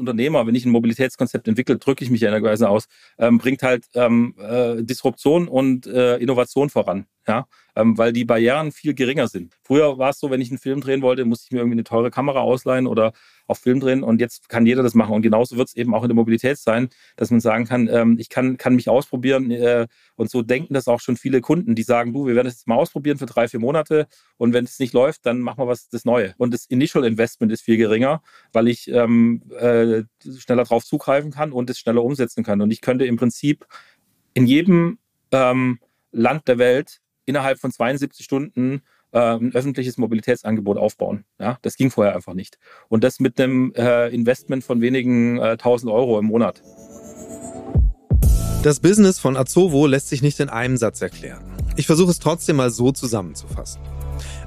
[0.00, 2.86] Unternehmer, wenn ich ein Mobilitätskonzept entwickle, drücke ich mich in einer Weise aus,
[3.18, 7.46] ähm, bringt halt ähm, äh, Disruption und äh, Innovation voran, ja,
[7.76, 9.54] ähm, weil die Barrieren viel geringer sind.
[9.62, 11.84] Früher war es so, wenn ich einen Film drehen wollte, musste ich mir irgendwie eine
[11.84, 13.12] teure Kamera ausleihen oder
[13.50, 15.14] auf Film drehen und jetzt kann jeder das machen.
[15.14, 18.16] Und genauso wird es eben auch in der Mobilität sein, dass man sagen kann, ähm,
[18.18, 19.86] ich kann, kann mich ausprobieren äh,
[20.16, 22.68] und so denken das auch schon viele Kunden, die sagen, du, wir werden das jetzt
[22.68, 25.88] mal ausprobieren für drei, vier Monate und wenn es nicht läuft, dann machen wir was
[25.88, 26.34] das Neue.
[26.38, 30.02] Und das Initial Investment ist viel geringer, weil ich ähm, äh,
[30.38, 32.60] schneller drauf zugreifen kann und es schneller umsetzen kann.
[32.60, 33.66] Und ich könnte im Prinzip
[34.34, 34.98] in jedem
[35.32, 35.78] ähm,
[36.12, 38.82] Land der Welt innerhalb von 72 Stunden
[39.18, 41.24] ein öffentliches Mobilitätsangebot aufbauen.
[41.38, 42.58] Ja, das ging vorher einfach nicht.
[42.88, 46.62] Und das mit einem äh, Investment von wenigen äh, tausend Euro im Monat.
[48.62, 51.42] Das Business von Azovo lässt sich nicht in einem Satz erklären.
[51.76, 53.80] Ich versuche es trotzdem mal so zusammenzufassen.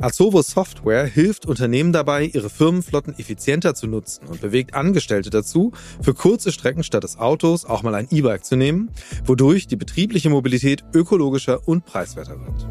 [0.02, 5.72] Azovo Software hilft Unternehmen dabei, ihre Firmenflotten effizienter zu nutzen und bewegt Angestellte dazu,
[6.02, 8.92] für kurze Strecken statt des Autos auch mal ein E-Bike zu nehmen,
[9.26, 12.68] wodurch die betriebliche Mobilität ökologischer und preiswerter wird.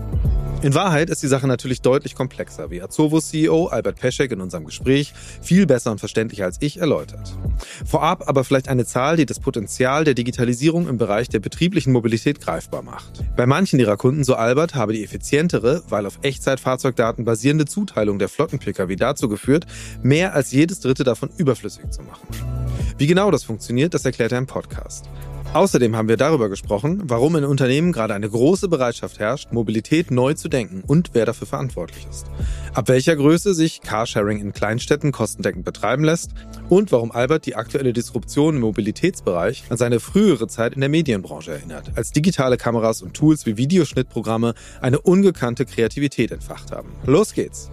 [0.62, 4.64] In Wahrheit ist die Sache natürlich deutlich komplexer, wie Azovos CEO Albert Peschek in unserem
[4.64, 7.36] Gespräch viel besser und verständlicher als ich erläutert.
[7.84, 12.40] Vorab aber vielleicht eine Zahl, die das Potenzial der Digitalisierung im Bereich der betrieblichen Mobilität
[12.40, 13.24] greifbar macht.
[13.36, 18.28] Bei manchen ihrer Kunden, so Albert, habe die effizientere, weil auf Echtzeitfahrzeugdaten basierende Zuteilung der
[18.28, 19.66] Flotten-Pkw dazu geführt,
[20.00, 22.28] mehr als jedes dritte davon überflüssig zu machen.
[22.98, 25.08] Wie genau das funktioniert, das erklärt er im Podcast.
[25.54, 30.32] Außerdem haben wir darüber gesprochen, warum in Unternehmen gerade eine große Bereitschaft herrscht, Mobilität neu
[30.32, 32.24] zu denken und wer dafür verantwortlich ist.
[32.72, 36.30] Ab welcher Größe sich Carsharing in Kleinstädten kostendeckend betreiben lässt
[36.70, 41.52] und warum Albert die aktuelle Disruption im Mobilitätsbereich an seine frühere Zeit in der Medienbranche
[41.52, 46.88] erinnert, als digitale Kameras und Tools wie Videoschnittprogramme eine ungekannte Kreativität entfacht haben.
[47.04, 47.70] Los geht's!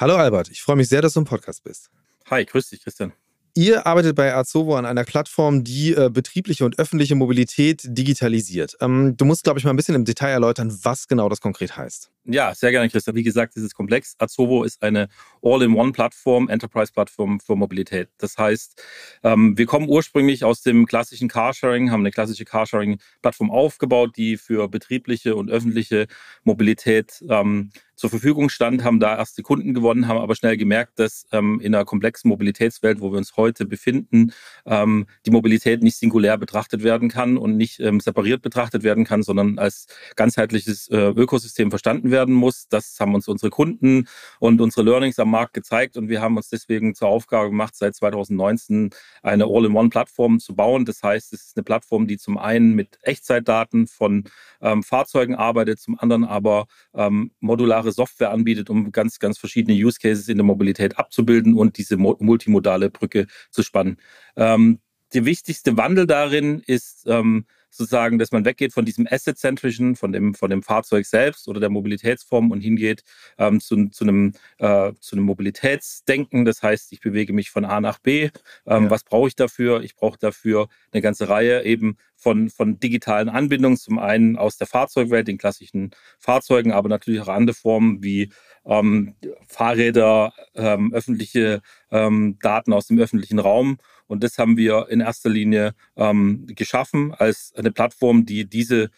[0.00, 1.90] Hallo Albert, ich freue mich sehr, dass du im Podcast bist.
[2.30, 3.12] Hi, grüß dich, Christian.
[3.56, 8.76] Ihr arbeitet bei Azovo an einer Plattform, die äh, betriebliche und öffentliche Mobilität digitalisiert.
[8.80, 11.76] Ähm, du musst, glaube ich, mal ein bisschen im Detail erläutern, was genau das konkret
[11.76, 12.12] heißt.
[12.26, 13.16] Ja, sehr gerne, Christian.
[13.16, 14.14] Wie gesagt, es ist komplex.
[14.18, 15.08] Azovo ist eine
[15.42, 18.10] All-in-One-Plattform, Enterprise-Plattform für Mobilität.
[18.18, 18.80] Das heißt,
[19.24, 24.68] ähm, wir kommen ursprünglich aus dem klassischen Carsharing, haben eine klassische Carsharing-Plattform aufgebaut, die für
[24.68, 26.06] betriebliche und öffentliche
[26.44, 31.26] Mobilität ähm, zur Verfügung stand, haben da erste Kunden gewonnen, haben aber schnell gemerkt, dass
[31.32, 34.32] ähm, in einer komplexen Mobilitätswelt, wo wir uns heute befinden,
[34.66, 39.24] ähm, die Mobilität nicht singulär betrachtet werden kann und nicht ähm, separiert betrachtet werden kann,
[39.24, 42.68] sondern als ganzheitliches äh, Ökosystem verstanden werden muss.
[42.68, 44.06] Das haben uns unsere Kunden
[44.38, 47.96] und unsere Learnings am Markt gezeigt und wir haben uns deswegen zur Aufgabe gemacht, seit
[47.96, 48.90] 2019
[49.24, 50.84] eine All-in-One-Plattform zu bauen.
[50.84, 54.22] Das heißt, es ist eine Plattform, die zum einen mit Echtzeitdaten von
[54.60, 59.76] ähm, Fahrzeugen arbeitet, zum anderen aber ähm, modulare modulare Software anbietet, um ganz, ganz verschiedene
[59.76, 63.96] Use Cases in der Mobilität abzubilden und diese multimodale Brücke zu spannen.
[64.36, 64.80] Ähm,
[65.14, 70.34] der wichtigste Wandel darin ist ähm, sozusagen, dass man weggeht von diesem Asset-zentrischen, von dem,
[70.34, 73.04] von dem Fahrzeug selbst oder der Mobilitätsform und hingeht
[73.38, 76.44] ähm, zu, zu, einem, äh, zu einem Mobilitätsdenken.
[76.44, 78.30] Das heißt, ich bewege mich von A nach B.
[78.66, 78.90] Ähm, ja.
[78.90, 79.82] Was brauche ich dafür?
[79.82, 83.78] Ich brauche dafür eine ganze Reihe eben von, von digitalen Anbindungen.
[83.78, 88.30] Zum einen aus der Fahrzeugwelt, den klassischen Fahrzeugen, aber natürlich auch andere Formen wie
[88.66, 89.14] ähm,
[89.46, 95.30] Fahrräder, ähm, öffentliche ähm, Daten aus dem öffentlichen Raum und das haben wir in erster
[95.30, 98.90] Linie ähm, geschaffen als eine Plattform, die diese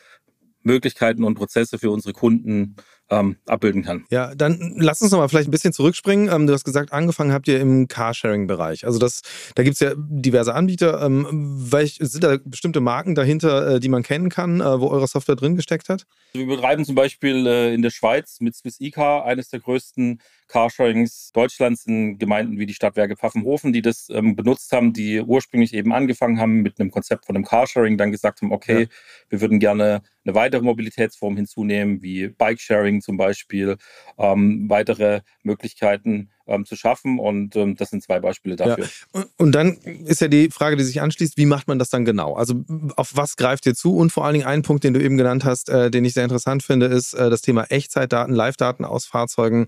[0.63, 2.77] Möglichkeiten und Prozesse für unsere Kunden
[3.11, 4.05] ähm, abbilden kann.
[4.11, 6.29] Ja, dann lass uns noch mal vielleicht ein bisschen zurückspringen.
[6.33, 8.87] Ähm, du hast gesagt, angefangen habt ihr im Carsharing-Bereich.
[8.87, 9.23] Also das,
[9.55, 11.03] da gibt es ja diverse Anbieter.
[11.03, 11.27] Ähm,
[11.73, 15.37] welch, sind da bestimmte Marken dahinter, äh, die man kennen kann, äh, wo eure Software
[15.37, 16.07] drin gesteckt hat?
[16.33, 20.21] Wir betreiben zum Beispiel äh, in der Schweiz mit Swiss eCar eines der größten
[20.51, 25.73] Carsharings Deutschlands in Gemeinden wie die Stadtwerke Pfaffenhofen, die das ähm, benutzt haben, die ursprünglich
[25.75, 28.87] eben angefangen haben mit einem Konzept von einem Carsharing, dann gesagt haben, okay, ja.
[29.29, 33.77] wir würden gerne eine weitere Mobilitätsform hinzunehmen, wie Bikesharing zum Beispiel,
[34.19, 37.19] ähm, weitere Möglichkeiten ähm, zu schaffen.
[37.19, 38.89] Und ähm, das sind zwei Beispiele dafür.
[39.15, 39.25] Ja.
[39.39, 42.35] Und dann ist ja die Frage, die sich anschließt, wie macht man das dann genau?
[42.35, 42.65] Also
[42.97, 43.97] auf was greift ihr zu?
[43.97, 46.25] Und vor allen Dingen ein Punkt, den du eben genannt hast, äh, den ich sehr
[46.25, 49.67] interessant finde, ist äh, das Thema Echtzeitdaten, Live-Daten aus Fahrzeugen.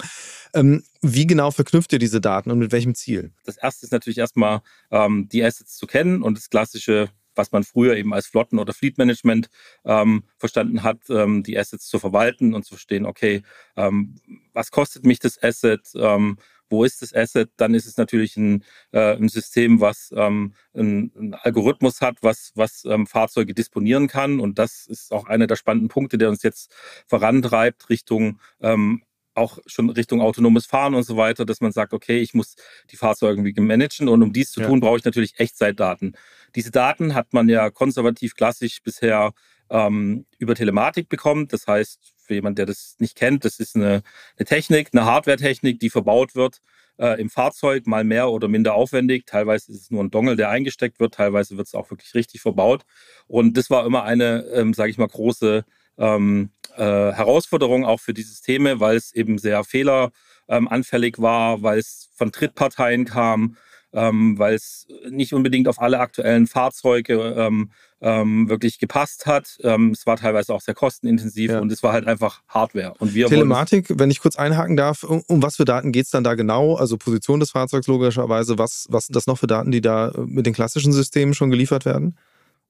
[0.54, 3.32] Ähm, wie genau verknüpft ihr diese Daten und mit welchem Ziel?
[3.44, 7.64] Das erste ist natürlich erstmal ähm, die Assets zu kennen und das klassische was man
[7.64, 9.48] früher eben als Flotten- oder Fleet-Management
[9.84, 13.42] ähm, verstanden hat, ähm, die Assets zu verwalten und zu verstehen, okay,
[13.76, 14.16] ähm,
[14.52, 16.38] was kostet mich das Asset, ähm,
[16.72, 21.12] wo ist das Asset, dann ist es natürlich ein, äh, ein System, was ähm, ein,
[21.16, 24.40] ein, Algorithmus hat, was, was ähm, Fahrzeuge disponieren kann.
[24.40, 26.74] Und das ist auch einer der spannenden Punkte, der uns jetzt
[27.06, 29.02] vorantreibt Richtung ähm,
[29.34, 32.54] auch schon Richtung autonomes Fahren und so weiter, dass man sagt, okay, ich muss
[32.90, 34.66] die Fahrzeuge irgendwie managen und um dies zu ja.
[34.66, 36.16] tun, brauche ich natürlich Echtzeitdaten.
[36.54, 39.32] Diese Daten hat man ja konservativ klassisch bisher
[39.70, 41.48] ähm, über Telematik bekommen.
[41.48, 44.02] Das heißt, für jemand, der das nicht kennt, das ist eine,
[44.36, 46.60] eine Technik, eine Hardware-Technik, die verbaut wird
[46.98, 49.26] äh, im Fahrzeug, mal mehr oder minder aufwendig.
[49.26, 52.40] Teilweise ist es nur ein Dongle, der eingesteckt wird, teilweise wird es auch wirklich richtig
[52.40, 52.84] verbaut.
[53.26, 55.64] Und das war immer eine, ähm, sage ich mal, große
[55.98, 62.10] ähm, äh, Herausforderung auch für die Systeme, weil es eben sehr fehleranfällig war, weil es
[62.14, 63.56] von Drittparteien kam,
[63.92, 69.58] ähm, weil es nicht unbedingt auf alle aktuellen Fahrzeuge ähm, ähm, wirklich gepasst hat.
[69.62, 71.60] Ähm, es war teilweise auch sehr kostenintensiv ja.
[71.60, 72.94] und es war halt einfach Hardware.
[72.98, 76.10] Und wir Telematik, wenn ich kurz einhaken darf, um, um was für Daten geht es
[76.10, 76.74] dann da genau?
[76.74, 80.46] Also Position des Fahrzeugs logischerweise, was, was sind das noch für Daten, die da mit
[80.46, 82.16] den klassischen Systemen schon geliefert werden?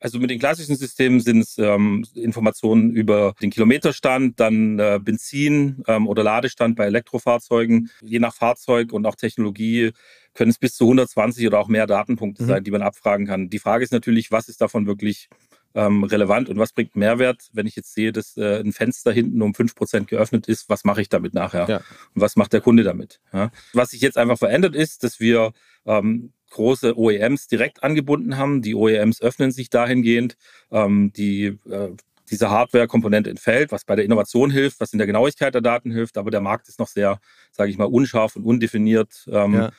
[0.03, 5.85] Also mit den klassischen Systemen sind es ähm, Informationen über den Kilometerstand, dann äh, Benzin
[5.87, 7.89] ähm, oder Ladestand bei Elektrofahrzeugen.
[8.01, 9.93] Je nach Fahrzeug und auch Technologie
[10.35, 12.49] können es bis zu 120 oder auch mehr Datenpunkte mhm.
[12.49, 13.49] sein, die man abfragen kann.
[13.49, 15.29] Die Frage ist natürlich, was ist davon wirklich
[15.75, 19.41] ähm, relevant und was bringt Mehrwert, wenn ich jetzt sehe, dass äh, ein Fenster hinten
[19.41, 21.69] um 5% geöffnet ist, was mache ich damit nachher?
[21.69, 21.77] Ja.
[21.77, 23.21] Und was macht der Kunde damit?
[23.33, 23.53] Ja?
[23.73, 25.53] Was sich jetzt einfach verändert ist, dass wir
[25.87, 28.63] ähm, große OEMs direkt angebunden haben.
[28.63, 30.37] Die OEMs öffnen sich dahingehend.
[30.71, 31.91] Ähm, die, äh,
[32.31, 36.17] diese Hardware-Komponente entfällt, was bei der Innovation hilft, was in der Genauigkeit der Daten hilft,
[36.17, 37.21] aber der Markt ist noch sehr,
[37.51, 39.29] sage ich mal, unscharf und undefiniert.
[39.31, 39.71] Ähm, ja.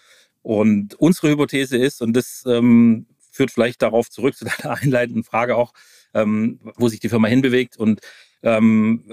[0.43, 5.55] Und unsere Hypothese ist, und das ähm, führt vielleicht darauf zurück zu deiner einleitenden Frage
[5.55, 5.73] auch,
[6.13, 8.01] ähm, wo sich die Firma hinbewegt und
[8.43, 9.05] ähm,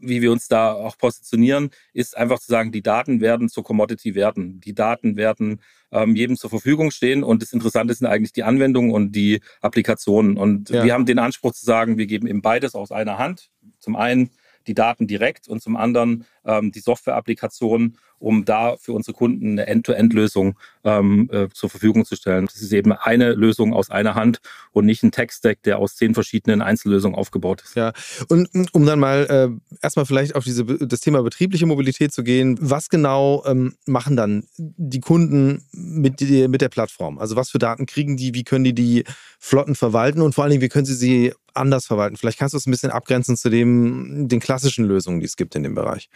[0.00, 4.14] wie wir uns da auch positionieren, ist einfach zu sagen, die Daten werden zur Commodity
[4.14, 4.60] werden.
[4.60, 5.60] Die Daten werden
[5.92, 7.22] ähm, jedem zur Verfügung stehen.
[7.22, 10.36] Und das Interessante sind eigentlich die Anwendungen und die Applikationen.
[10.36, 10.84] Und ja.
[10.84, 13.50] wir haben den Anspruch zu sagen, wir geben eben beides aus einer Hand.
[13.78, 14.30] Zum einen
[14.66, 19.66] die Daten direkt und zum anderen ähm, die Software-Applikation, um da für unsere Kunden eine
[19.66, 22.46] End-to-End-Lösung ähm, äh, zur Verfügung zu stellen.
[22.46, 24.40] Das ist eben eine Lösung aus einer Hand
[24.72, 27.74] und nicht ein Tech-Stack, der aus zehn verschiedenen Einzellösungen aufgebaut ist.
[27.74, 27.92] Ja,
[28.28, 32.58] und um dann mal äh, erstmal vielleicht auf diese, das Thema betriebliche Mobilität zu gehen,
[32.60, 37.18] was genau ähm, machen dann die Kunden mit, die, mit der Plattform?
[37.18, 39.04] Also was für Daten kriegen die, wie können die die
[39.38, 42.16] Flotten verwalten und vor allen Dingen, wie können sie sie anders verwalten?
[42.18, 45.54] Vielleicht kannst du es ein bisschen abgrenzen zu dem, den klassischen Lösungen, die es gibt
[45.54, 46.10] in dem Bereich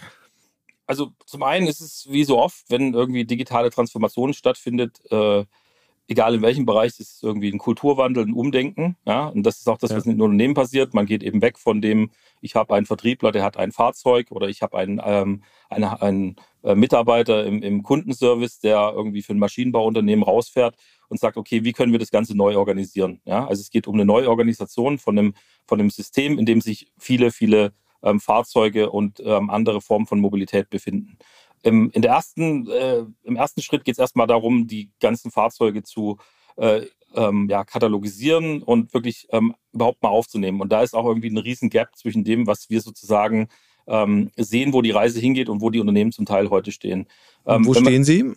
[0.86, 5.44] also zum einen ist es wie so oft, wenn irgendwie digitale Transformation stattfindet, äh,
[6.08, 8.96] egal in welchem Bereich, ist es irgendwie ein Kulturwandel, ein Umdenken.
[9.06, 9.28] Ja?
[9.28, 9.96] Und das ist auch das, ja.
[9.96, 10.94] was in den Unternehmen passiert.
[10.94, 12.10] Man geht eben weg von dem,
[12.40, 16.36] ich habe einen Vertriebler, der hat ein Fahrzeug oder ich habe einen, ähm, eine, einen
[16.62, 20.76] äh, Mitarbeiter im, im Kundenservice, der irgendwie für ein Maschinenbauunternehmen rausfährt
[21.08, 23.20] und sagt, okay, wie können wir das Ganze neu organisieren?
[23.24, 23.46] Ja?
[23.46, 25.34] Also es geht um eine Neuorganisation von einem,
[25.66, 27.72] von einem System, in dem sich viele, viele
[28.04, 31.18] ähm, Fahrzeuge und ähm, andere Formen von Mobilität befinden.
[31.62, 35.82] Im, in der ersten, äh, Im ersten Schritt geht es erstmal darum, die ganzen Fahrzeuge
[35.82, 36.18] zu
[36.56, 36.82] äh,
[37.14, 40.60] ähm, ja, katalogisieren und wirklich ähm, überhaupt mal aufzunehmen.
[40.60, 43.48] Und da ist auch irgendwie ein riesen Gap zwischen dem, was wir sozusagen
[43.86, 47.06] ähm, sehen, wo die Reise hingeht und wo die Unternehmen zum Teil heute stehen.
[47.46, 48.32] Ähm, wo stehen Sie?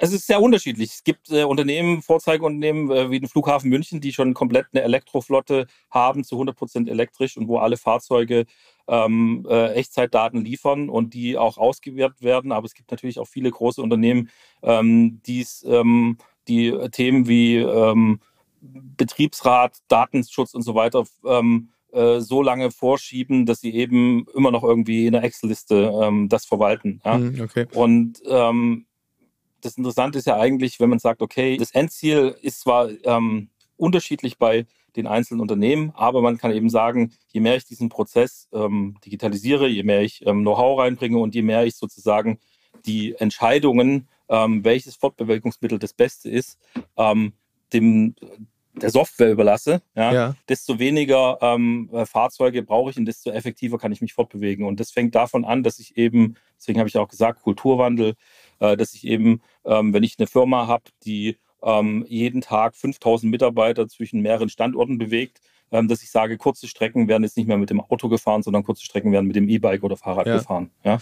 [0.00, 0.90] Es ist sehr unterschiedlich.
[0.92, 5.66] Es gibt äh, Unternehmen, Vorzeigeunternehmen äh, wie den Flughafen München, die schon komplett eine Elektroflotte
[5.90, 8.44] haben, zu 100 Prozent elektrisch und wo alle Fahrzeuge
[8.86, 12.52] ähm, äh, Echtzeitdaten liefern und die auch ausgewertet werden.
[12.52, 14.30] Aber es gibt natürlich auch viele große Unternehmen,
[14.62, 15.20] ähm,
[15.64, 16.18] ähm,
[16.48, 18.20] die Themen wie ähm,
[18.60, 24.64] Betriebsrat, Datenschutz und so weiter ähm, äh, so lange vorschieben, dass sie eben immer noch
[24.64, 27.00] irgendwie in der Excel-Liste ähm, das verwalten.
[27.04, 27.16] Ja?
[27.16, 27.66] Hm, okay.
[27.74, 28.86] Und ähm,
[29.60, 34.38] das Interessante ist ja eigentlich, wenn man sagt, okay, das Endziel ist zwar ähm, unterschiedlich
[34.38, 38.96] bei den einzelnen Unternehmen, aber man kann eben sagen, je mehr ich diesen Prozess ähm,
[39.04, 42.38] digitalisiere, je mehr ich ähm, Know-how reinbringe und je mehr ich sozusagen
[42.86, 46.58] die Entscheidungen, ähm, welches Fortbewegungsmittel das Beste ist,
[46.96, 47.32] ähm,
[47.72, 48.14] dem
[48.82, 50.34] der Software überlasse, ja, ja.
[50.48, 54.66] desto weniger ähm, äh, Fahrzeuge brauche ich und desto effektiver kann ich mich fortbewegen.
[54.66, 58.14] Und das fängt davon an, dass ich eben, deswegen habe ich auch gesagt, Kulturwandel,
[58.60, 63.30] äh, dass ich eben, ähm, wenn ich eine Firma habe, die ähm, jeden Tag 5000
[63.30, 67.58] Mitarbeiter zwischen mehreren Standorten bewegt, ähm, dass ich sage, kurze Strecken werden jetzt nicht mehr
[67.58, 70.38] mit dem Auto gefahren, sondern kurze Strecken werden mit dem E-Bike oder Fahrrad ja.
[70.38, 70.70] gefahren.
[70.84, 70.98] Ja?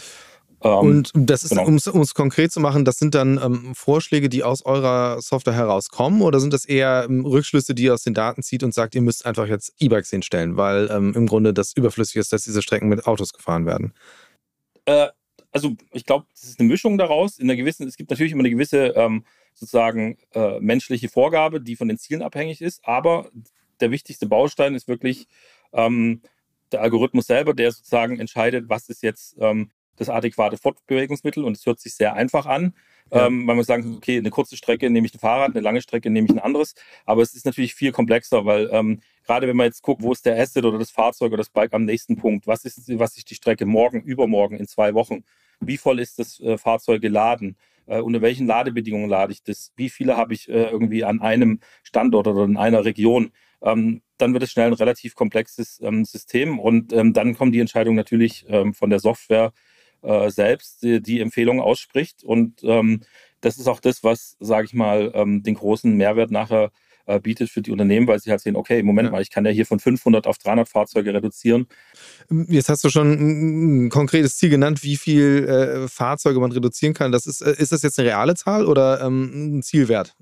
[0.63, 1.67] Ähm, und das ist, genau.
[1.67, 6.23] um es konkret zu machen, das sind dann ähm, Vorschläge, die aus eurer Software herauskommen
[6.23, 9.03] oder sind das eher ähm, Rückschlüsse, die ihr aus den Daten zieht und sagt, ihr
[9.03, 12.89] müsst einfach jetzt E-Bikes hinstellen, weil ähm, im Grunde das überflüssig ist, dass diese Strecken
[12.89, 13.93] mit Autos gefahren werden?
[14.87, 15.09] Äh,
[15.53, 17.39] also ich glaube, es ist eine Mischung daraus.
[17.39, 21.77] In einer gewissen, es gibt natürlich immer eine gewisse ähm, sozusagen äh, menschliche Vorgabe, die
[21.77, 23.31] von den Zielen abhängig ist, aber
[23.81, 25.29] der wichtigste Baustein ist wirklich
[25.73, 26.23] ähm,
[26.73, 29.37] der Algorithmus selber, der sozusagen entscheidet, was ist jetzt
[29.97, 32.75] das adäquate Fortbewegungsmittel und es hört sich sehr einfach an.
[33.13, 33.27] Ja.
[33.27, 36.11] Ähm, man muss sagen, okay, eine kurze Strecke nehme ich ein Fahrrad, eine lange Strecke
[36.11, 36.75] nehme ich ein anderes.
[37.05, 40.27] Aber es ist natürlich viel komplexer, weil ähm, gerade wenn man jetzt guckt, wo ist
[40.27, 43.31] der Asset oder das Fahrzeug oder das Bike am nächsten Punkt, was ist, was ist
[43.31, 45.25] die Strecke morgen, übermorgen, in zwei Wochen,
[45.61, 49.89] wie voll ist das äh, Fahrzeug geladen, äh, unter welchen Ladebedingungen lade ich das, wie
[49.89, 53.31] viele habe ich äh, irgendwie an einem Standort oder in einer Region.
[53.63, 57.61] Ähm, dann wird es schnell ein relativ komplexes ähm, System und ähm, dann kommt die
[57.61, 59.53] Entscheidung natürlich ähm, von der Software,
[60.07, 62.25] äh, selbst die, die Empfehlung ausspricht.
[62.25, 63.03] Und ähm,
[63.41, 66.71] das ist auch das, was, sage ich mal, ähm, den großen Mehrwert nachher
[67.07, 69.13] äh, bietet für die Unternehmen, weil sie halt sehen, okay, Moment ja.
[69.13, 71.67] mal, ich kann ja hier von 500 auf 300 Fahrzeuge reduzieren.
[72.31, 76.95] Ähm, jetzt hast du schon ein, konkretes Ziel genannt, wie viel äh, Fahrzeuge man reduzieren
[76.95, 77.13] kann.
[77.13, 80.17] Das ist, äh, ist das jetzt eine reale Zahl oder ähm, ein Zielwert?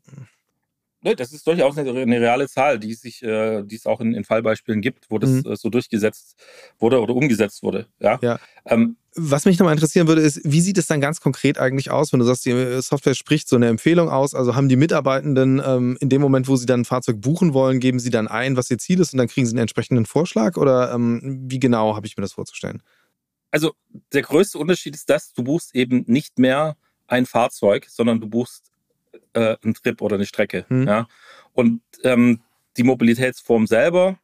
[1.04, 4.14] Ne, das ist durchaus eine, eine reale Zahl, die, sich, äh, die es auch in,
[4.14, 5.52] in Fallbeispielen gibt, wo das mhm.
[5.52, 6.34] äh, so durchgesetzt
[6.78, 7.88] wurde oder umgesetzt wurde.
[8.00, 8.18] Ja.
[8.23, 8.40] ja.
[8.64, 12.14] Ähm, was mich nochmal interessieren würde, ist, wie sieht es dann ganz konkret eigentlich aus,
[12.14, 14.34] wenn du sagst, die Software spricht so eine Empfehlung aus?
[14.34, 17.80] Also haben die Mitarbeitenden ähm, in dem Moment, wo sie dann ein Fahrzeug buchen wollen,
[17.80, 20.56] geben sie dann ein, was ihr Ziel ist und dann kriegen sie einen entsprechenden Vorschlag?
[20.56, 22.82] Oder ähm, wie genau habe ich mir das vorzustellen?
[23.50, 23.75] Also
[24.14, 28.74] der größte Unterschied ist, dass du buchst eben nicht mehr ein Fahrzeug, sondern du buchst
[29.35, 30.67] äh, einen Trip oder eine Strecke.
[30.69, 30.87] Mhm.
[30.87, 31.09] Ja?
[31.53, 32.41] Und ähm,
[32.76, 34.19] die Mobilitätsform selber,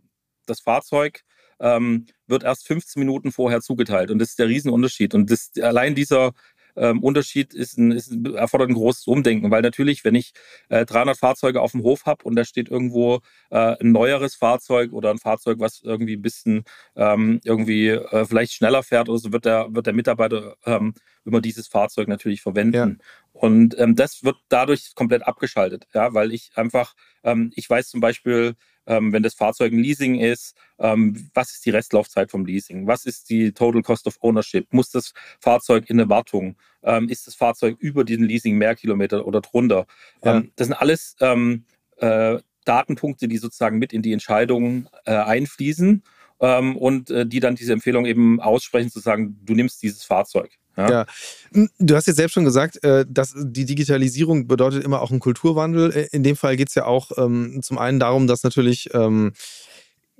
[0.46, 1.22] das Fahrzeug,
[1.60, 4.10] ähm, wird erst 15 Minuten vorher zugeteilt.
[4.10, 5.14] Und das ist der Riesenunterschied.
[5.14, 6.32] Und das, allein dieser
[6.76, 10.32] ähm, Unterschied ist ein, ist, erfordert ein großes Umdenken, weil natürlich, wenn ich
[10.68, 14.92] äh, 300 Fahrzeuge auf dem Hof habe und da steht irgendwo äh, ein neueres Fahrzeug
[14.92, 16.64] oder ein Fahrzeug, was irgendwie ein bisschen
[16.96, 21.40] ähm, irgendwie äh, vielleicht schneller fährt oder so, wird der, wird der Mitarbeiter ähm, immer
[21.40, 22.98] dieses Fahrzeug natürlich verwenden.
[22.98, 23.06] Ja.
[23.32, 28.00] Und ähm, das wird dadurch komplett abgeschaltet, ja, weil ich einfach, ähm, ich weiß zum
[28.00, 28.56] Beispiel,
[28.90, 32.88] ähm, wenn das Fahrzeug ein Leasing ist, ähm, was ist die Restlaufzeit vom Leasing?
[32.88, 34.66] Was ist die Total Cost of Ownership?
[34.72, 36.56] Muss das Fahrzeug in eine Wartung?
[36.82, 39.86] Ähm, ist das Fahrzeug über diesen Leasing mehr Kilometer oder drunter?
[40.24, 40.38] Ja.
[40.38, 41.64] Ähm, das sind alles ähm,
[41.98, 46.02] äh, Datenpunkte, die sozusagen mit in die Entscheidung äh, einfließen
[46.40, 50.50] ähm, und äh, die dann diese Empfehlung eben aussprechen, zu sagen, du nimmst dieses Fahrzeug.
[50.76, 50.90] Ja.
[50.90, 51.06] ja.
[51.52, 55.20] Hm, du hast jetzt selbst schon gesagt, äh, dass die Digitalisierung bedeutet immer auch einen
[55.20, 55.92] Kulturwandel.
[55.92, 59.32] Äh, in dem Fall geht es ja auch ähm, zum einen darum, dass natürlich ähm,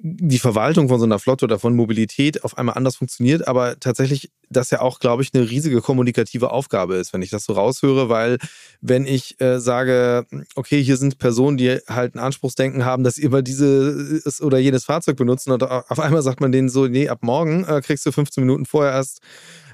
[0.03, 4.31] die Verwaltung von so einer Flotte oder von Mobilität auf einmal anders funktioniert, aber tatsächlich
[4.49, 8.09] das ja auch, glaube ich, eine riesige kommunikative Aufgabe ist, wenn ich das so raushöre,
[8.09, 8.39] weil
[8.81, 13.23] wenn ich äh, sage, okay, hier sind Personen, die halt ein Anspruchsdenken haben, dass sie
[13.23, 17.19] immer dieses oder jenes Fahrzeug benutzen und auf einmal sagt man denen so, nee, ab
[17.21, 19.21] morgen kriegst du 15 Minuten vorher erst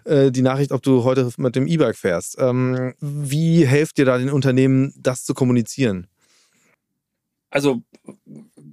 [0.06, 2.36] äh, die Nachricht, ob du heute mit dem E-Bike fährst.
[2.38, 6.06] Ähm, wie helft dir da den Unternehmen, das zu kommunizieren?
[7.50, 7.82] Also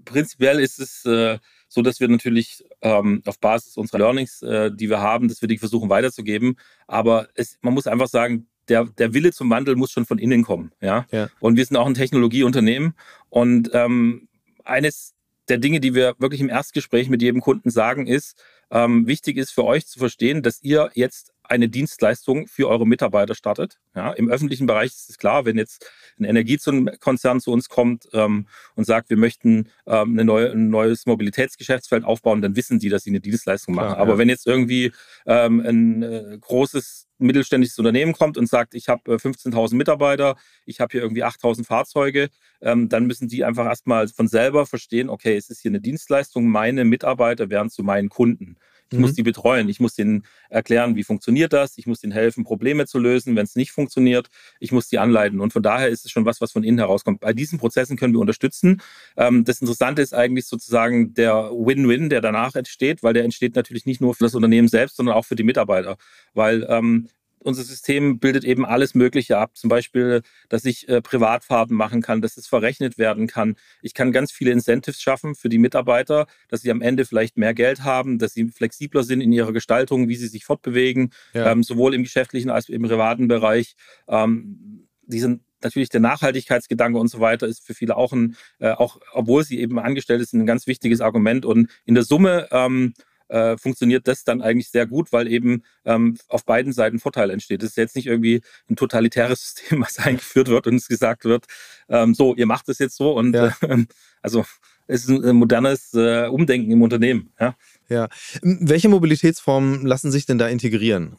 [0.05, 1.37] prinzipiell ist es äh,
[1.67, 5.47] so, dass wir natürlich ähm, auf Basis unserer Learnings, äh, die wir haben, dass wir
[5.47, 6.55] die versuchen weiterzugeben.
[6.87, 10.43] Aber es, man muss einfach sagen, der, der Wille zum Wandel muss schon von innen
[10.43, 10.71] kommen.
[10.81, 11.05] Ja?
[11.11, 11.29] ja.
[11.39, 12.93] Und wir sind auch ein Technologieunternehmen.
[13.29, 14.27] Und ähm,
[14.63, 15.13] eines
[15.49, 18.41] der Dinge, die wir wirklich im Erstgespräch mit jedem Kunden sagen, ist,
[18.73, 23.35] ähm, wichtig ist für euch zu verstehen, dass ihr jetzt eine Dienstleistung für eure Mitarbeiter
[23.35, 23.79] startet.
[23.95, 28.47] Ja, Im öffentlichen Bereich ist es klar, wenn jetzt ein Energiekonzern zu uns kommt ähm,
[28.75, 33.09] und sagt, wir möchten ähm, neue, ein neues Mobilitätsgeschäftsfeld aufbauen, dann wissen die, dass sie
[33.09, 33.93] eine Dienstleistung machen.
[33.93, 34.17] Klar, Aber ja.
[34.19, 34.91] wenn jetzt irgendwie
[35.25, 40.35] ähm, ein äh, großes mittelständisches Unternehmen kommt und sagt, ich habe äh, 15.000 Mitarbeiter,
[40.65, 42.29] ich habe hier irgendwie 8.000 Fahrzeuge,
[42.61, 46.47] ähm, dann müssen die einfach erstmal von selber verstehen, okay, es ist hier eine Dienstleistung,
[46.47, 48.57] meine Mitarbeiter werden zu meinen Kunden.
[48.93, 49.05] Ich mhm.
[49.05, 49.69] muss die betreuen.
[49.69, 51.79] Ich muss denen erklären, wie funktioniert das.
[51.79, 54.29] Ich muss denen helfen, Probleme zu lösen, wenn es nicht funktioniert.
[54.59, 55.39] Ich muss die anleiten.
[55.39, 57.19] Und von daher ist es schon was, was von innen herauskommt.
[57.19, 58.81] Bei diesen Prozessen können wir unterstützen.
[59.17, 63.87] Ähm, das Interessante ist eigentlich sozusagen der Win-Win, der danach entsteht, weil der entsteht natürlich
[63.87, 65.97] nicht nur für das Unternehmen selbst, sondern auch für die Mitarbeiter.
[66.35, 67.09] Weil ähm,
[67.43, 69.55] unser System bildet eben alles Mögliche ab.
[69.55, 73.55] Zum Beispiel, dass ich äh, Privatfahrten machen kann, dass es verrechnet werden kann.
[73.81, 77.53] Ich kann ganz viele Incentives schaffen für die Mitarbeiter, dass sie am Ende vielleicht mehr
[77.53, 81.51] Geld haben, dass sie flexibler sind in ihrer Gestaltung, wie sie sich fortbewegen, ja.
[81.51, 83.75] ähm, sowohl im geschäftlichen als auch im privaten Bereich.
[84.07, 88.71] Ähm, die sind natürlich der Nachhaltigkeitsgedanke und so weiter ist für viele auch ein, äh,
[88.71, 91.45] auch obwohl sie eben angestellt sind, ein ganz wichtiges Argument.
[91.45, 92.93] Und in der Summe ähm,
[93.33, 97.63] äh, funktioniert das dann eigentlich sehr gut, weil eben ähm, auf beiden Seiten Vorteil entsteht.
[97.63, 101.45] Das ist jetzt nicht irgendwie ein totalitäres System, was eingeführt wird und es gesagt wird,
[101.89, 103.55] ähm, so, ihr macht es jetzt so und ja.
[103.61, 103.85] äh,
[104.21, 104.45] also
[104.85, 107.31] es ist ein modernes äh, Umdenken im Unternehmen.
[107.39, 107.55] Ja.
[107.89, 108.09] ja.
[108.41, 111.17] Welche Mobilitätsformen lassen sich denn da integrieren?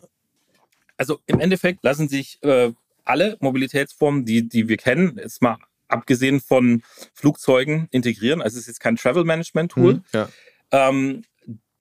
[0.97, 2.73] Also im Endeffekt lassen sich äh,
[3.05, 5.57] alle Mobilitätsformen, die, die wir kennen, jetzt mal
[5.89, 8.41] abgesehen von Flugzeugen integrieren.
[8.41, 9.95] Also es ist jetzt kein Travel Management Tool.
[9.95, 10.29] Hm, ja.
[10.71, 11.25] ähm,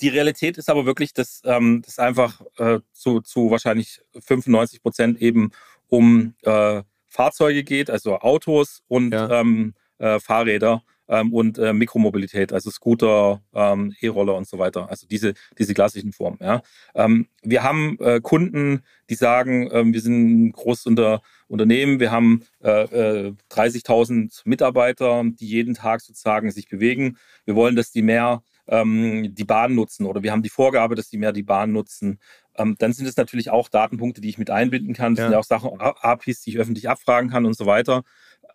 [0.01, 5.21] die Realität ist aber wirklich, dass ähm, das einfach äh, zu, zu wahrscheinlich 95 Prozent
[5.21, 5.51] eben
[5.87, 9.41] um äh, Fahrzeuge geht, also Autos und ja.
[9.41, 14.89] ähm, äh, Fahrräder ähm, und äh, Mikromobilität, also Scooter, ähm, E-Roller und so weiter.
[14.89, 16.39] Also diese, diese klassischen Formen.
[16.41, 16.61] Ja.
[16.95, 22.11] Ähm, wir haben äh, Kunden, die sagen, ähm, wir sind ein großes Unter Unternehmen, wir
[22.11, 27.17] haben äh, äh, 30.000 Mitarbeiter, die jeden Tag sozusagen sich bewegen.
[27.45, 31.09] Wir wollen, dass die mehr ähm, die Bahn nutzen oder wir haben die Vorgabe, dass
[31.09, 32.19] die mehr die Bahn nutzen.
[32.55, 35.15] Ähm, dann sind es natürlich auch Datenpunkte, die ich mit einbinden kann.
[35.15, 35.25] Das ja.
[35.25, 38.03] sind ja auch Sachen, APIs, die ich öffentlich abfragen kann und so weiter.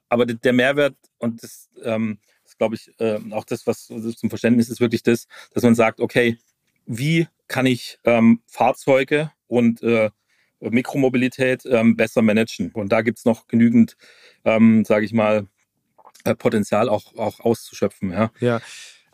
[0.08, 2.18] Aber der Mehrwert und das ähm,
[2.58, 6.36] glaube ich, äh, auch das, was zum Verständnis ist, wirklich das, dass man sagt, okay,
[6.86, 10.10] wie kann ich ähm, Fahrzeuge und äh,
[10.60, 12.72] Mikromobilität ähm, besser managen?
[12.72, 13.96] Und da gibt es noch genügend,
[14.44, 15.46] ähm, sage ich mal,
[16.24, 18.10] äh, Potenzial auch, auch auszuschöpfen.
[18.10, 18.30] Ja.
[18.40, 18.60] ja.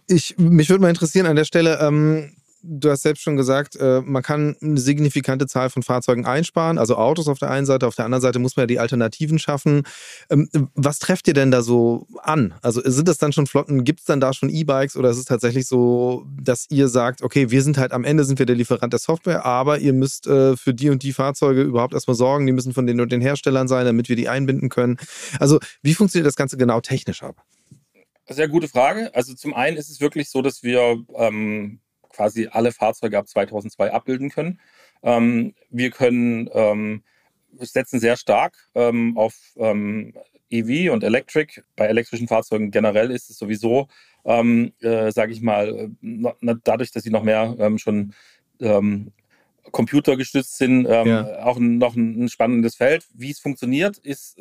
[0.07, 4.01] Ich, mich würde mal interessieren an der Stelle, ähm, du hast selbst schon gesagt, äh,
[4.01, 7.95] man kann eine signifikante Zahl von Fahrzeugen einsparen, also Autos auf der einen Seite, auf
[7.95, 9.83] der anderen Seite muss man ja die Alternativen schaffen.
[10.31, 12.55] Ähm, was trefft ihr denn da so an?
[12.63, 15.27] Also sind das dann schon Flotten, gibt es dann da schon E-Bikes oder ist es
[15.27, 18.93] tatsächlich so, dass ihr sagt, okay, wir sind halt am Ende sind wir der Lieferant
[18.93, 22.53] der Software, aber ihr müsst äh, für die und die Fahrzeuge überhaupt erstmal sorgen, die
[22.53, 24.97] müssen von den und den Herstellern sein, damit wir die einbinden können.
[25.39, 27.45] Also wie funktioniert das Ganze genau technisch ab?
[28.29, 29.15] Sehr gute Frage.
[29.15, 33.93] Also zum einen ist es wirklich so, dass wir ähm, quasi alle Fahrzeuge ab 2002
[33.93, 34.61] abbilden können.
[35.03, 37.03] Ähm, wir können ähm,
[37.59, 40.15] setzen sehr stark ähm, auf ähm,
[40.49, 41.63] EV und Electric.
[41.77, 43.89] Bei elektrischen Fahrzeugen generell ist es sowieso,
[44.25, 48.15] ähm, äh, sage ich mal, äh, dadurch, dass sie noch mehr ähm, schon
[49.73, 51.45] computergestützt sind, ja.
[51.45, 53.05] auch noch ein, ein, spannendes Feld.
[53.13, 54.39] Wie es funktioniert, ist,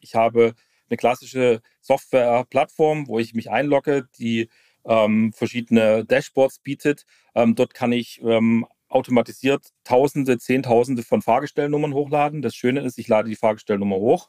[0.00, 0.54] ich habe
[0.92, 4.50] eine klassische Software-Plattform, wo ich mich einlogge, die
[4.84, 7.06] ähm, verschiedene Dashboards bietet.
[7.34, 12.42] Ähm, dort kann ich ähm, automatisiert Tausende, Zehntausende von Fahrgestellnummern hochladen.
[12.42, 14.28] Das Schöne ist, ich lade die Fahrgestellnummer hoch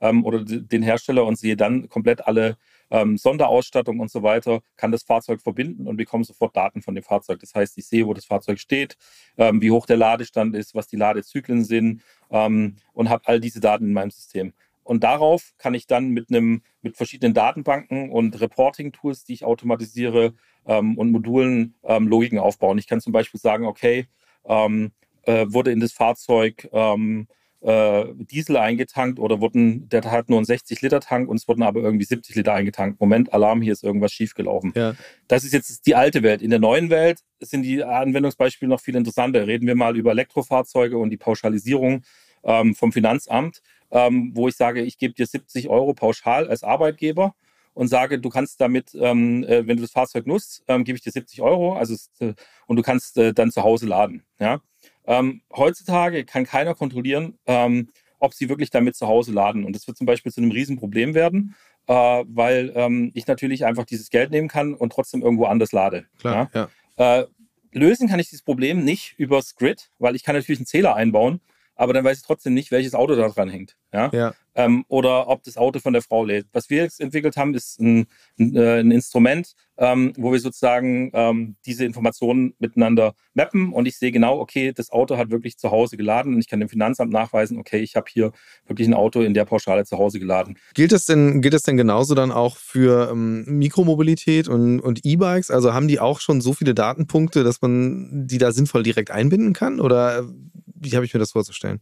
[0.00, 2.58] ähm, oder den Hersteller und sehe dann komplett alle
[2.90, 7.02] ähm, Sonderausstattung und so weiter, kann das Fahrzeug verbinden und bekomme sofort Daten von dem
[7.02, 7.40] Fahrzeug.
[7.40, 8.96] Das heißt, ich sehe, wo das Fahrzeug steht,
[9.36, 13.84] ähm, wie hoch der Ladestand ist, was die Ladezyklen sind und habe all diese Daten
[13.84, 14.54] in meinem System.
[14.84, 20.34] Und darauf kann ich dann mit einem, mit verschiedenen Datenbanken und Reporting-Tools, die ich automatisiere
[20.66, 22.78] ähm, und Modulen ähm, Logiken aufbauen.
[22.78, 24.06] Ich kann zum Beispiel sagen, okay,
[24.46, 24.92] ähm,
[25.22, 27.26] äh, wurde in das Fahrzeug ähm,
[27.64, 32.04] äh, Diesel eingetankt oder wurden, der hat nur einen 60-Liter-Tank und es wurden aber irgendwie
[32.04, 33.00] 70 Liter eingetankt.
[33.00, 34.72] Moment, Alarm, hier ist irgendwas schiefgelaufen.
[34.76, 34.94] Ja.
[35.28, 36.42] Das ist jetzt die alte Welt.
[36.42, 39.46] In der neuen Welt sind die Anwendungsbeispiele noch viel interessanter.
[39.46, 42.02] Reden wir mal über Elektrofahrzeuge und die Pauschalisierung
[42.44, 43.62] ähm, vom Finanzamt
[43.94, 47.34] ähm, wo ich sage, ich gebe dir 70 Euro pauschal als Arbeitgeber
[47.72, 51.02] und sage, du kannst damit, ähm, äh, wenn du das Fahrzeug nutzt, ähm, gebe ich
[51.02, 52.34] dir 70 Euro also, äh,
[52.66, 54.24] und du kannst äh, dann zu Hause laden.
[54.38, 54.60] Ja?
[55.06, 59.64] Ähm, heutzutage kann keiner kontrollieren, ähm, ob sie wirklich damit zu Hause laden.
[59.64, 61.54] Und das wird zum Beispiel zu einem Riesenproblem werden,
[61.86, 66.06] äh, weil ähm, ich natürlich einfach dieses Geld nehmen kann und trotzdem irgendwo anders lade.
[66.18, 66.68] Klar, ja?
[66.98, 67.20] Ja.
[67.20, 67.26] Äh,
[67.70, 71.40] lösen kann ich dieses Problem nicht übers Grid, weil ich kann natürlich einen Zähler einbauen,
[71.74, 73.76] aber dann weiß ich trotzdem nicht, welches Auto da dran hängt.
[73.92, 74.10] Ja?
[74.12, 74.34] ja.
[74.54, 76.46] Ähm, oder ob das Auto von der Frau lädt.
[76.52, 78.06] Was wir jetzt entwickelt haben, ist ein,
[78.38, 84.12] äh, ein Instrument, ähm, wo wir sozusagen ähm, diese Informationen miteinander mappen und ich sehe
[84.12, 87.58] genau, okay, das Auto hat wirklich zu Hause geladen und ich kann dem Finanzamt nachweisen,
[87.58, 88.32] okay, ich habe hier
[88.66, 90.56] wirklich ein Auto in der Pauschale zu Hause geladen.
[90.74, 95.50] Gilt das denn, gilt das denn genauso dann auch für ähm, Mikromobilität und, und E-Bikes?
[95.50, 99.52] Also haben die auch schon so viele Datenpunkte, dass man die da sinnvoll direkt einbinden
[99.52, 99.80] kann?
[99.80, 100.28] Oder
[100.64, 101.80] wie habe ich mir das vorzustellen?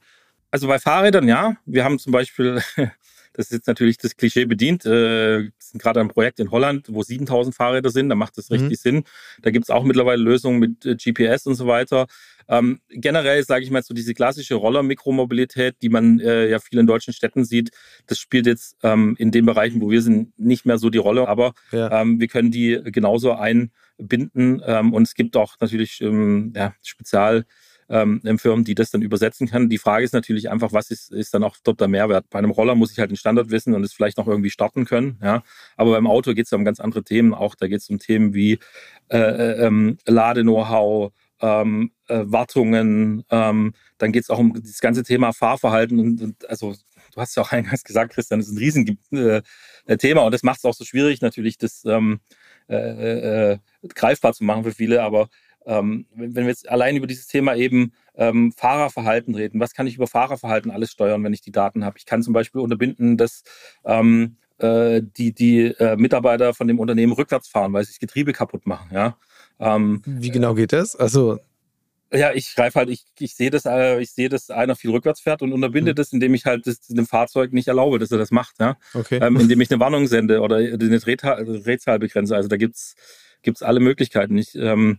[0.53, 1.57] Also bei Fahrrädern, ja.
[1.65, 2.61] Wir haben zum Beispiel,
[3.33, 7.03] das ist jetzt natürlich das Klischee bedient, äh, sind gerade ein Projekt in Holland, wo
[7.03, 8.83] 7000 Fahrräder sind, da macht das richtig mhm.
[8.83, 9.05] Sinn.
[9.41, 12.07] Da gibt es auch mittlerweile Lösungen mit äh, GPS und so weiter.
[12.49, 16.87] Ähm, generell sage ich mal so diese klassische Roller-Mikromobilität, die man äh, ja viel in
[16.87, 17.71] deutschen Städten sieht,
[18.07, 21.29] das spielt jetzt ähm, in den Bereichen, wo wir sind, nicht mehr so die Rolle,
[21.29, 22.03] aber ja.
[22.03, 27.47] ähm, wir können die genauso einbinden ähm, und es gibt auch natürlich ähm, ja, Spezial
[27.93, 29.69] ähm, Firmen, die das dann übersetzen können.
[29.69, 32.25] Die Frage ist natürlich einfach, was ist, ist dann auch dort der Mehrwert?
[32.31, 34.87] Bei einem Roller muss ich halt den Standard wissen und es vielleicht noch irgendwie starten
[34.87, 35.19] können.
[35.23, 35.43] Ja,
[35.77, 37.35] aber beim Auto geht es ja um ganz andere Themen.
[37.35, 38.59] Auch da geht es um Themen wie
[39.09, 43.25] äh, äh, ähm, Lade-Know-how, ähm, äh, Wartungen.
[43.31, 46.01] Ähm, dann geht es auch um das ganze Thema Fahrverhalten.
[46.01, 46.75] Und, und, also
[47.15, 49.43] du hast ja auch eingangs gesagt, Christian, das ist ein riesen äh,
[49.99, 52.21] Thema und das macht es auch so schwierig, natürlich das ähm,
[52.69, 53.59] äh, äh,
[53.95, 55.03] greifbar zu machen für viele.
[55.03, 55.29] Aber
[55.67, 59.87] ähm, wenn, wenn wir jetzt allein über dieses Thema eben ähm, Fahrerverhalten reden, was kann
[59.87, 61.99] ich über Fahrerverhalten alles steuern, wenn ich die Daten habe?
[61.99, 63.43] Ich kann zum Beispiel unterbinden, dass
[63.85, 68.33] ähm, äh, die, die äh, Mitarbeiter von dem Unternehmen rückwärts fahren, weil sie das Getriebe
[68.33, 68.91] kaputt machen.
[68.93, 69.17] Ja?
[69.59, 70.97] Ähm, Wie genau geht das?
[70.97, 71.39] Also
[72.15, 75.21] ja, ich greife halt, ich, ich sehe das, äh, ich sehe, dass einer viel rückwärts
[75.21, 75.97] fährt und unterbinde hm.
[75.97, 78.77] das, indem ich halt das, dem Fahrzeug nicht erlaube, dass er das macht, ja.
[78.93, 79.19] Okay.
[79.23, 82.37] Ähm, indem ich eine Warnung sende oder eine Drehzahl, Drehzahl begrenze.
[82.37, 82.97] Also da gibt's
[83.43, 84.37] gibt's alle Möglichkeiten.
[84.37, 84.99] Ich, ähm,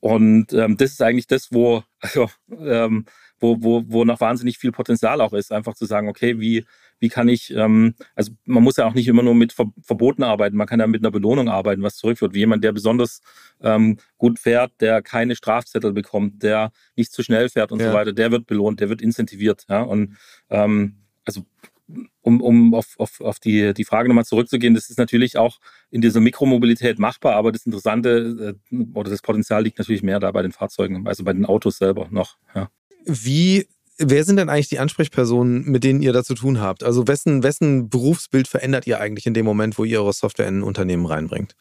[0.00, 3.06] und ähm, das ist eigentlich das, wo, also, ähm,
[3.38, 6.64] wo, wo, wo noch wahnsinnig viel Potenzial auch ist, einfach zu sagen, okay, wie,
[6.98, 10.22] wie kann ich, ähm, also man muss ja auch nicht immer nur mit Ver Verboten
[10.22, 12.34] arbeiten, man kann ja mit einer Belohnung arbeiten, was zurückführt.
[12.34, 13.20] Wie jemand, der besonders
[13.60, 17.88] ähm, gut fährt, der keine Strafzettel bekommt, der nicht zu schnell fährt und ja.
[17.88, 19.66] so weiter, der wird belohnt, der wird incentiviert.
[19.68, 19.82] Ja?
[19.82, 20.16] Und
[20.48, 21.44] ähm, also
[22.22, 25.58] um, um auf, auf, auf die, die Frage nochmal zurückzugehen, das ist natürlich auch
[25.90, 30.30] in dieser Mikromobilität machbar, aber das Interessante äh, oder das Potenzial liegt natürlich mehr da
[30.32, 32.36] bei den Fahrzeugen, also bei den Autos selber noch.
[32.54, 32.70] Ja.
[33.04, 33.66] Wie
[33.98, 36.84] wer sind denn eigentlich die Ansprechpersonen, mit denen ihr da zu tun habt?
[36.84, 40.58] Also wessen, wessen Berufsbild verändert ihr eigentlich in dem Moment, wo ihr eure Software in
[40.58, 41.56] ein Unternehmen reinbringt?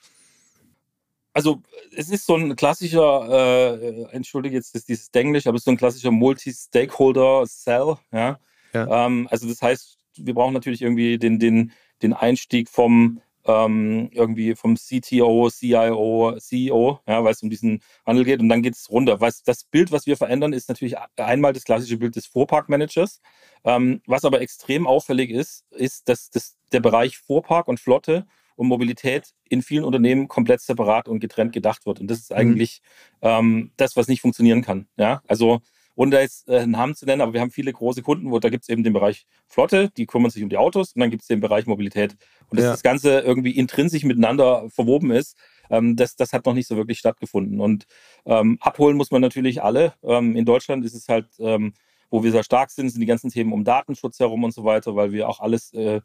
[1.34, 1.62] Also
[1.96, 5.72] es ist so ein klassischer, äh, entschuldige jetzt das, dieses Englisch, aber es ist so
[5.72, 7.98] ein klassischer Multi-Stakeholder-Cell.
[8.14, 8.40] Ja?
[8.74, 9.06] ja.
[9.06, 14.56] Ähm, also das heißt, wir brauchen natürlich irgendwie den, den, den Einstieg vom ähm, irgendwie
[14.56, 18.90] vom CTO, CIO, CEO, ja, weil es um diesen Handel geht und dann geht es
[18.90, 19.22] runter.
[19.22, 23.22] Was, das Bild, was wir verändern, ist natürlich einmal das klassische Bild des Fuhrparkmanagers.
[23.64, 28.26] Ähm, was aber extrem auffällig ist, ist, dass das, der Bereich Fuhrpark und Flotte
[28.56, 32.00] und Mobilität in vielen Unternehmen komplett separat und getrennt gedacht wird.
[32.00, 32.38] Und das ist mhm.
[32.38, 32.82] eigentlich
[33.22, 33.28] mhm.
[33.28, 34.88] ähm, das, was nicht funktionieren kann.
[34.98, 35.62] Ja, also
[35.96, 38.40] ohne da jetzt äh, einen Namen zu nennen, aber wir haben viele große Kunden, wo
[38.40, 41.10] da gibt es eben den Bereich Flotte, die kümmern sich um die Autos und dann
[41.10, 42.16] gibt es den Bereich Mobilität.
[42.50, 42.72] Und dass ja.
[42.72, 45.38] das Ganze irgendwie intrinsisch miteinander verwoben ist,
[45.70, 47.60] ähm, das, das hat noch nicht so wirklich stattgefunden.
[47.60, 47.86] Und
[48.26, 49.94] ähm, abholen muss man natürlich alle.
[50.04, 51.74] Ähm, in Deutschland ist es halt, ähm,
[52.10, 54.96] wo wir sehr stark sind, sind die ganzen Themen um Datenschutz herum und so weiter,
[54.96, 56.02] weil wir auch alles äh,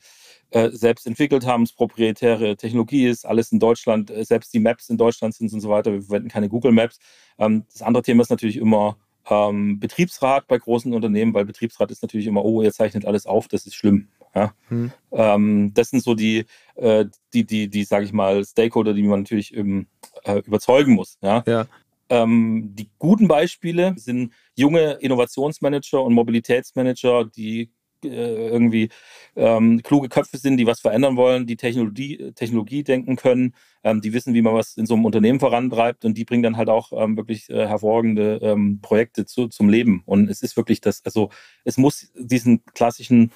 [0.50, 4.88] äh, selbst entwickelt haben, es proprietäre Technologie ist, alles in Deutschland, äh, selbst die Maps
[4.88, 5.92] in Deutschland sind und so weiter.
[5.92, 6.98] Wir verwenden keine Google Maps.
[7.38, 8.96] Ähm, das andere Thema ist natürlich immer
[9.31, 13.49] ähm, Betriebsrat bei großen Unternehmen, weil Betriebsrat ist natürlich immer, oh, ihr zeichnet alles auf,
[13.49, 14.09] das ist schlimm.
[14.35, 14.55] Ja?
[14.69, 14.93] Hm.
[15.12, 19.21] Ähm, das sind so die, äh, die, die, die, sage ich mal, Stakeholder, die man
[19.21, 19.87] natürlich ähm,
[20.25, 21.19] äh, überzeugen muss.
[21.23, 21.43] Ja.
[21.47, 21.66] ja.
[22.09, 27.71] Ähm, die guten Beispiele sind junge Innovationsmanager und Mobilitätsmanager, die
[28.09, 28.89] irgendwie
[29.37, 34.13] ähm, kluge Köpfe sind, die was verändern wollen, die Technologie, Technologie denken können, ähm, die
[34.13, 36.93] wissen, wie man was in so einem Unternehmen vorantreibt und die bringen dann halt auch
[36.93, 40.03] ähm, wirklich äh, hervorragende ähm, Projekte zu, zum Leben.
[40.07, 41.31] Und es ist wirklich das, also
[41.65, 43.33] es muss diesen klassischen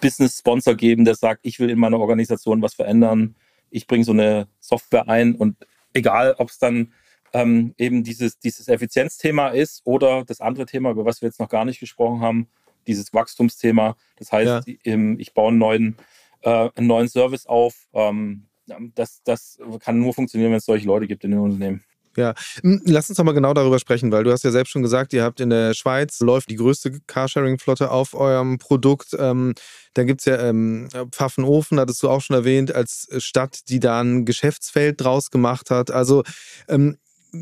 [0.00, 3.36] Business-Sponsor geben, der sagt, ich will in meiner Organisation was verändern,
[3.70, 5.56] ich bringe so eine Software ein und
[5.92, 6.92] egal, ob es dann
[7.32, 11.48] ähm, eben dieses, dieses Effizienzthema ist oder das andere Thema, über was wir jetzt noch
[11.48, 12.48] gar nicht gesprochen haben,
[12.86, 13.96] dieses Wachstumsthema.
[14.16, 15.14] Das heißt, ja.
[15.18, 15.96] ich baue einen neuen,
[16.42, 17.74] äh, einen neuen Service auf.
[17.92, 18.46] Ähm,
[18.94, 21.84] das, das kann nur funktionieren, wenn es solche Leute gibt in den Unternehmen.
[22.16, 25.12] Ja, lass uns doch mal genau darüber sprechen, weil du hast ja selbst schon gesagt,
[25.12, 29.14] ihr habt in der Schweiz läuft die größte Carsharing-Flotte auf eurem Produkt.
[29.18, 29.54] Ähm,
[29.92, 34.00] dann gibt es ja ähm, Pfaffenofen, hattest du auch schon erwähnt, als Stadt, die da
[34.00, 35.90] ein Geschäftsfeld draus gemacht hat.
[35.90, 36.22] Also
[36.68, 36.96] ähm,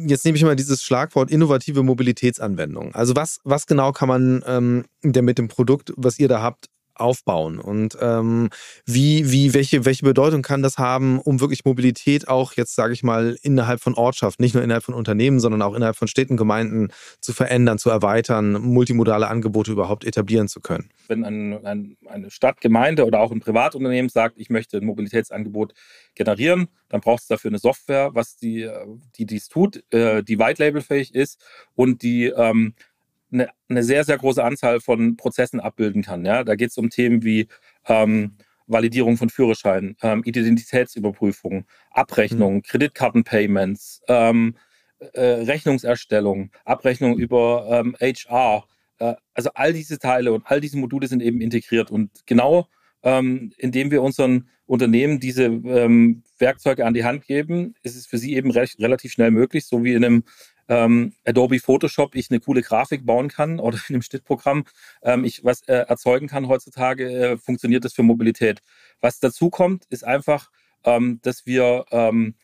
[0.06, 2.94] jetzt nehme ich mal dieses Schlagwort innovative Mobilitätsanwendung.
[2.94, 6.66] Also was, was genau kann man ähm, denn mit dem Produkt, was ihr da habt,
[6.94, 8.50] aufbauen und ähm,
[8.86, 13.02] wie, wie, welche, welche Bedeutung kann das haben, um wirklich Mobilität auch jetzt, sage ich
[13.02, 16.88] mal, innerhalb von Ortschaften, nicht nur innerhalb von Unternehmen, sondern auch innerhalb von Städten, Gemeinden
[17.20, 20.90] zu verändern, zu erweitern, multimodale Angebote überhaupt etablieren zu können?
[21.08, 25.74] Wenn ein, ein, eine Stadt, Gemeinde oder auch ein Privatunternehmen sagt, ich möchte ein Mobilitätsangebot
[26.14, 28.70] generieren, dann braucht es dafür eine Software, was die,
[29.16, 31.42] die dies tut, äh, die white-label-fähig ist
[31.74, 32.74] und die ähm,
[33.34, 36.24] eine, eine sehr, sehr große Anzahl von Prozessen abbilden kann.
[36.24, 36.44] Ja?
[36.44, 37.48] Da geht es um Themen wie
[37.86, 42.62] ähm, Validierung von Führerscheinen, ähm, Identitätsüberprüfung, Abrechnung, mhm.
[42.62, 44.56] Kreditkartenpayments, ähm,
[45.12, 48.64] äh, Rechnungserstellung, Abrechnung über ähm, HR.
[48.98, 51.90] Äh, also all diese Teile und all diese Module sind eben integriert.
[51.90, 52.68] Und genau
[53.04, 58.18] ähm, indem wir unseren Unternehmen diese ähm, Werkzeuge an die Hand geben, ist es für
[58.18, 60.24] sie eben recht, relativ schnell möglich, so wie in einem
[60.68, 64.64] ähm, Adobe Photoshop ich eine coole Grafik bauen kann oder in einem Schnittprogramm
[65.02, 68.62] ähm, ich was äh, erzeugen kann heutzutage, äh, funktioniert das für Mobilität.
[69.00, 70.50] Was dazu kommt, ist einfach,
[70.84, 72.34] ähm, dass wir ähm,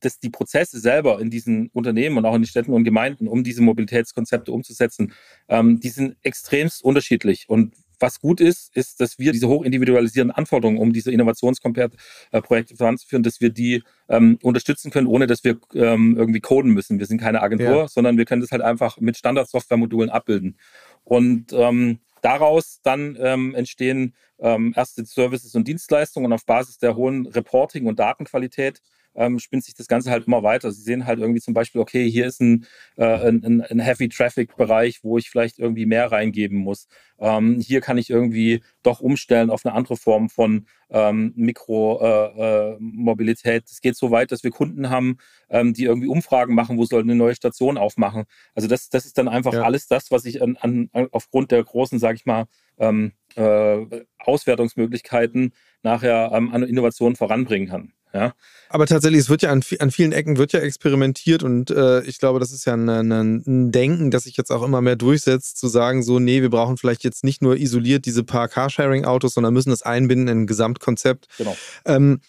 [0.00, 3.44] dass die Prozesse selber in diesen Unternehmen und auch in den Städten und Gemeinden, um
[3.44, 5.12] diese Mobilitätskonzepte umzusetzen,
[5.48, 7.48] ähm, die sind extremst unterschiedlich.
[7.48, 13.40] Und was gut ist, ist, dass wir diese hochindividualisierenden Anforderungen, um diese Innovationsprojekte voranzuführen, dass
[13.40, 16.98] wir die ähm, unterstützen können, ohne dass wir ähm, irgendwie coden müssen.
[16.98, 17.88] Wir sind keine Agentur, ja.
[17.88, 20.56] sondern wir können das halt einfach mit Standard-Software-Modulen abbilden.
[21.04, 26.96] Und ähm, daraus dann ähm, entstehen ähm, erste Services und Dienstleistungen und auf Basis der
[26.96, 28.80] hohen Reporting- und Datenqualität
[29.14, 30.70] ähm, spinnt sich das Ganze halt immer weiter.
[30.72, 35.18] Sie sehen halt irgendwie zum Beispiel, okay, hier ist ein, äh, ein, ein Heavy-Traffic-Bereich, wo
[35.18, 36.86] ich vielleicht irgendwie mehr reingeben muss.
[37.18, 43.52] Ähm, hier kann ich irgendwie doch umstellen auf eine andere Form von ähm, Mikromobilität.
[43.52, 45.18] Äh, äh, es geht so weit, dass wir Kunden haben,
[45.50, 48.24] ähm, die irgendwie Umfragen machen, wo soll eine neue Station aufmachen.
[48.54, 49.62] Also das, das ist dann einfach ja.
[49.62, 52.46] alles das, was ich an, an, aufgrund der großen, sage ich mal,
[52.78, 53.86] ähm, äh,
[54.18, 57.92] Auswertungsmöglichkeiten nachher ähm, an Innovationen voranbringen kann.
[58.12, 58.34] Ja.
[58.68, 62.18] Aber tatsächlich, es wird ja an, an vielen Ecken wird ja experimentiert und äh, ich
[62.18, 65.68] glaube, das ist ja ein, ein, Denken, das sich jetzt auch immer mehr durchsetzt, zu
[65.68, 69.70] sagen, so, nee, wir brauchen vielleicht jetzt nicht nur isoliert diese paar Carsharing-Autos, sondern müssen
[69.70, 71.26] das einbinden in ein Gesamtkonzept.
[71.38, 71.56] Genau.
[71.84, 72.20] Ähm,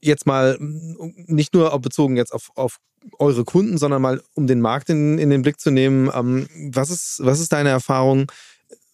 [0.00, 2.78] jetzt mal nicht nur bezogen jetzt auf, auf
[3.18, 6.10] eure Kunden, sondern mal um den Markt in, in den Blick zu nehmen.
[6.14, 8.30] Ähm, was, ist, was ist deine Erfahrung?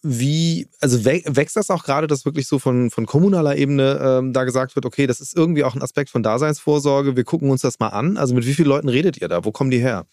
[0.09, 4.43] Wie, also wächst das auch gerade, dass wirklich so von, von kommunaler Ebene ähm, da
[4.43, 7.79] gesagt wird, okay, das ist irgendwie auch ein Aspekt von Daseinsvorsorge, wir gucken uns das
[7.79, 8.17] mal an.
[8.17, 9.43] Also mit wie vielen Leuten redet ihr da?
[9.45, 10.05] Wo kommen die her?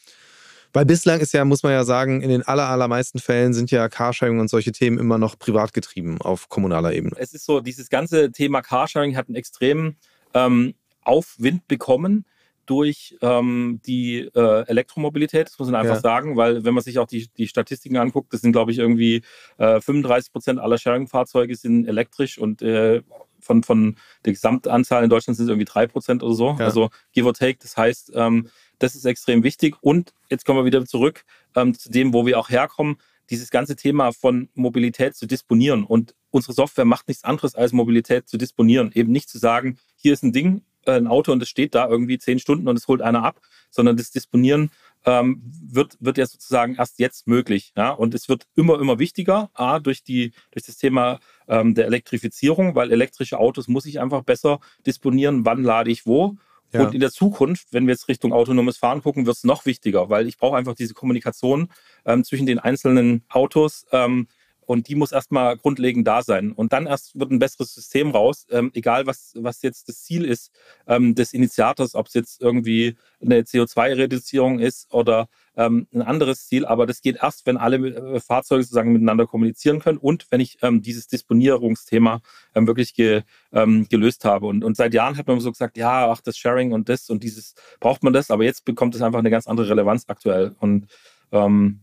[0.73, 3.89] Weil bislang ist ja, muss man ja sagen, in den aller, allermeisten Fällen sind ja
[3.89, 7.15] Carsharing und solche Themen immer noch privat getrieben auf kommunaler Ebene.
[7.17, 9.97] Es ist so, dieses ganze Thema Carsharing hat einen extremen
[10.35, 12.25] ähm, Aufwind bekommen
[12.67, 16.01] durch ähm, die äh, Elektromobilität, das muss man einfach ja.
[16.01, 19.23] sagen, weil wenn man sich auch die, die Statistiken anguckt, das sind, glaube ich, irgendwie
[19.59, 23.03] äh, 35 Prozent aller Sharing-Fahrzeuge sind elektrisch und äh,
[23.41, 26.57] von, von der Gesamtanzahl in Deutschland sind es irgendwie drei Prozent oder so.
[26.59, 26.65] Ja.
[26.65, 27.59] Also give or take.
[27.61, 28.49] Das heißt, ähm,
[28.79, 29.77] das ist extrem wichtig.
[29.81, 31.25] Und jetzt kommen wir wieder zurück
[31.55, 32.97] ähm, zu dem, wo wir auch herkommen,
[33.31, 35.85] dieses ganze Thema von Mobilität zu disponieren.
[35.85, 38.91] Und unsere Software macht nichts anderes als Mobilität zu disponieren.
[38.95, 42.19] Eben nicht zu sagen, hier ist ein Ding, ein Auto und es steht da irgendwie
[42.19, 44.71] zehn Stunden und es holt einer ab, sondern das Disponieren
[45.05, 47.73] ähm, wird, wird ja sozusagen erst jetzt möglich.
[47.77, 47.91] Ja?
[47.91, 52.75] Und es wird immer, immer wichtiger, A, durch, die, durch das Thema ähm, der Elektrifizierung,
[52.75, 56.37] weil elektrische Autos muss ich einfach besser disponieren, wann lade ich wo.
[56.73, 56.85] Ja.
[56.85, 60.09] Und in der Zukunft, wenn wir jetzt Richtung autonomes Fahren gucken, wird es noch wichtiger,
[60.09, 61.69] weil ich brauche einfach diese Kommunikation
[62.05, 63.87] ähm, zwischen den einzelnen Autos.
[63.93, 64.27] Ähm,
[64.67, 66.53] und die muss erstmal grundlegend da sein.
[66.53, 70.25] Und dann erst wird ein besseres System raus, ähm, egal was, was jetzt das Ziel
[70.25, 70.51] ist
[70.87, 76.67] ähm, des Initiators, ob es jetzt irgendwie eine CO2-Reduzierung ist oder ähm, ein anderes Ziel.
[76.67, 80.59] Aber das geht erst, wenn alle äh, Fahrzeuge sozusagen miteinander kommunizieren können und wenn ich
[80.63, 82.21] ähm, dieses Disponierungsthema
[82.55, 83.23] ähm, wirklich ge,
[83.53, 84.47] ähm, gelöst habe.
[84.47, 87.23] Und, und seit Jahren hat man so gesagt, ja, ach, das Sharing und das und
[87.23, 90.55] dieses braucht man das, aber jetzt bekommt es einfach eine ganz andere Relevanz aktuell.
[90.59, 90.87] Und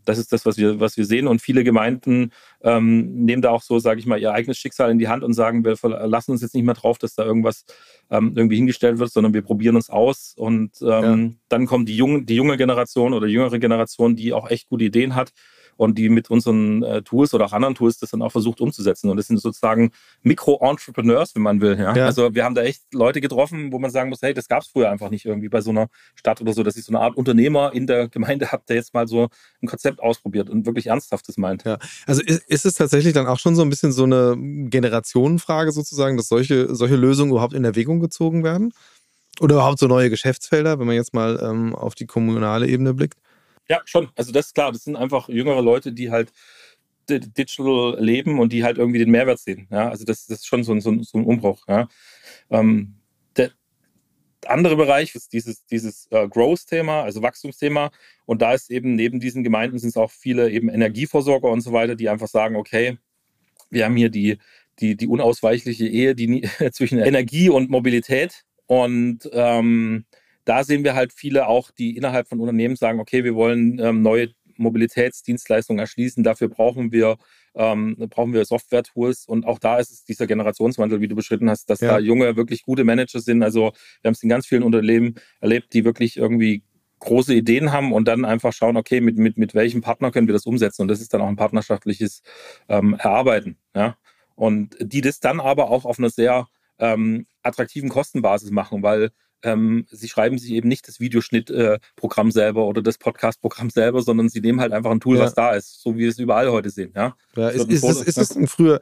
[0.06, 1.28] das ist das, was wir, was wir sehen.
[1.28, 4.98] Und viele Gemeinden ähm, nehmen da auch so, sage ich mal, ihr eigenes Schicksal in
[4.98, 7.66] die Hand und sagen, wir verlassen uns jetzt nicht mehr drauf, dass da irgendwas
[8.10, 10.34] ähm, irgendwie hingestellt wird, sondern wir probieren uns aus.
[10.38, 10.88] Und ähm,
[11.24, 11.30] ja.
[11.50, 15.16] dann kommt die junge, die junge Generation oder jüngere Generation, die auch echt gute Ideen
[15.16, 15.34] hat
[15.82, 19.10] und die mit unseren äh, Tools oder auch anderen Tools das dann auch versucht umzusetzen.
[19.10, 19.92] Und das sind sozusagen
[20.22, 21.76] Mikro-Entrepreneurs, wenn man will.
[21.80, 21.96] Ja?
[21.96, 22.06] ja?
[22.06, 24.68] Also wir haben da echt Leute getroffen, wo man sagen muss, hey, das gab es
[24.68, 27.18] früher einfach nicht irgendwie bei so einer Stadt oder so, dass ich so eine Art
[27.18, 29.30] Unternehmer in der Gemeinde habe, der jetzt mal so
[29.64, 31.64] ein Konzept ausprobiert und wirklich Ernsthaftes meint.
[31.64, 35.72] Ja, also ist, ist es tatsächlich dann auch schon so ein bisschen so eine Generationenfrage
[35.72, 38.72] sozusagen, dass solche, solche Lösungen überhaupt in Erwägung gezogen werden?
[39.40, 43.18] Oder überhaupt so neue Geschäftsfelder, wenn man jetzt mal ähm, auf die kommunale Ebene blickt?
[43.72, 44.10] Ja, schon.
[44.18, 46.34] Also das ist klar, das sind einfach jüngere Leute, die halt
[47.10, 49.68] digital leben und die halt irgendwie den Mehrwert sehen.
[49.72, 51.64] Ja, also das, das ist schon so ein, so ein, so ein Umbruch.
[51.70, 51.88] Ja.
[52.50, 52.96] Ähm,
[53.38, 53.52] der
[54.46, 57.92] andere Bereich ist dieses, dieses uh, Growth-Thema, also Wachstumsthema.
[58.26, 61.72] Und da ist eben neben diesen Gemeinden sind es auch viele eben Energieversorger und so
[61.72, 62.98] weiter, die einfach sagen, okay,
[63.70, 64.38] wir haben hier die,
[64.80, 66.42] die, die unausweichliche Ehe die,
[66.74, 68.44] zwischen Energie und Mobilität.
[68.66, 70.04] Und ähm,
[70.46, 74.02] da sehen wir halt viele auch, die innerhalb von Unternehmen sagen, okay, wir wollen ähm,
[74.02, 76.24] neue Mobilitätsdienstleistungen erschließen.
[76.24, 77.18] Dafür brauchen wir,
[77.56, 79.26] ähm, brauchen wir Software-Tools.
[79.26, 81.94] Und auch da ist es dieser Generationswandel, wie du beschritten hast, dass ja.
[81.94, 83.44] da junge, wirklich gute Manager sind.
[83.44, 86.64] Also wir haben es in ganz vielen Unternehmen erlebt, die wirklich irgendwie
[87.00, 90.34] große Ideen haben und dann einfach schauen, okay, mit, mit, mit welchem Partner können wir
[90.34, 90.84] das umsetzen?
[90.84, 92.22] Und das ist dann auch ein partnerschaftliches
[92.70, 93.58] ähm, Erarbeiten.
[93.76, 93.98] Ja?
[94.36, 99.10] Und die das dann aber auch auf einer sehr ähm, attraktiven Kostenbasis machen, weil
[99.44, 104.30] ähm, sie schreiben sich eben nicht das Videoschnittprogramm äh, selber oder das Podcast-Programm selber, sondern
[104.30, 105.24] sie nehmen halt einfach ein Tool, ja.
[105.24, 106.94] was da ist, so wie wir es überall heute sehen.
[106.96, 108.80] Ja, ja ist, ist, es, ist, es früher,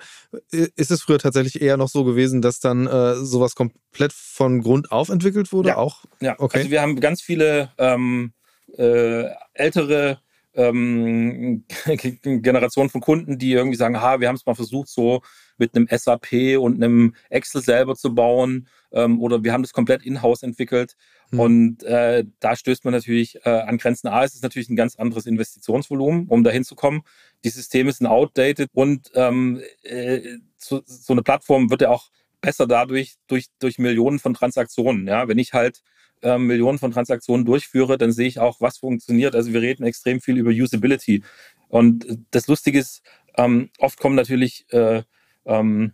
[0.51, 4.91] ist es früher tatsächlich eher noch so gewesen, dass dann äh, sowas komplett von Grund
[4.91, 5.69] auf entwickelt wurde?
[5.69, 6.03] Ja, auch?
[6.19, 6.35] ja.
[6.37, 6.59] Okay.
[6.59, 8.33] also wir haben ganz viele ähm,
[8.77, 10.19] äh, ältere
[10.53, 11.65] ähm,
[12.23, 15.21] Generation von Kunden, die irgendwie sagen, ha, wir haben es mal versucht, so
[15.59, 20.05] mit einem SAP und einem Excel selber zu bauen ähm, oder wir haben das komplett
[20.05, 20.95] in-house entwickelt.
[21.31, 21.39] Mhm.
[21.39, 24.07] Und äh, da stößt man natürlich äh, an Grenzen.
[24.07, 27.01] A, es ist natürlich ein ganz anderes Investitionsvolumen, um dahin zu kommen.
[27.43, 32.09] Die Systeme sind outdated und ähm, äh, so, so eine Plattform wird ja auch
[32.41, 35.07] besser dadurch durch, durch Millionen von Transaktionen.
[35.07, 35.81] Ja, wenn ich halt
[36.21, 39.35] äh, Millionen von Transaktionen durchführe, dann sehe ich auch, was funktioniert.
[39.35, 41.23] Also wir reden extrem viel über Usability.
[41.67, 43.01] Und das Lustige ist,
[43.37, 45.03] ähm, oft kommen natürlich äh,
[45.45, 45.93] ähm,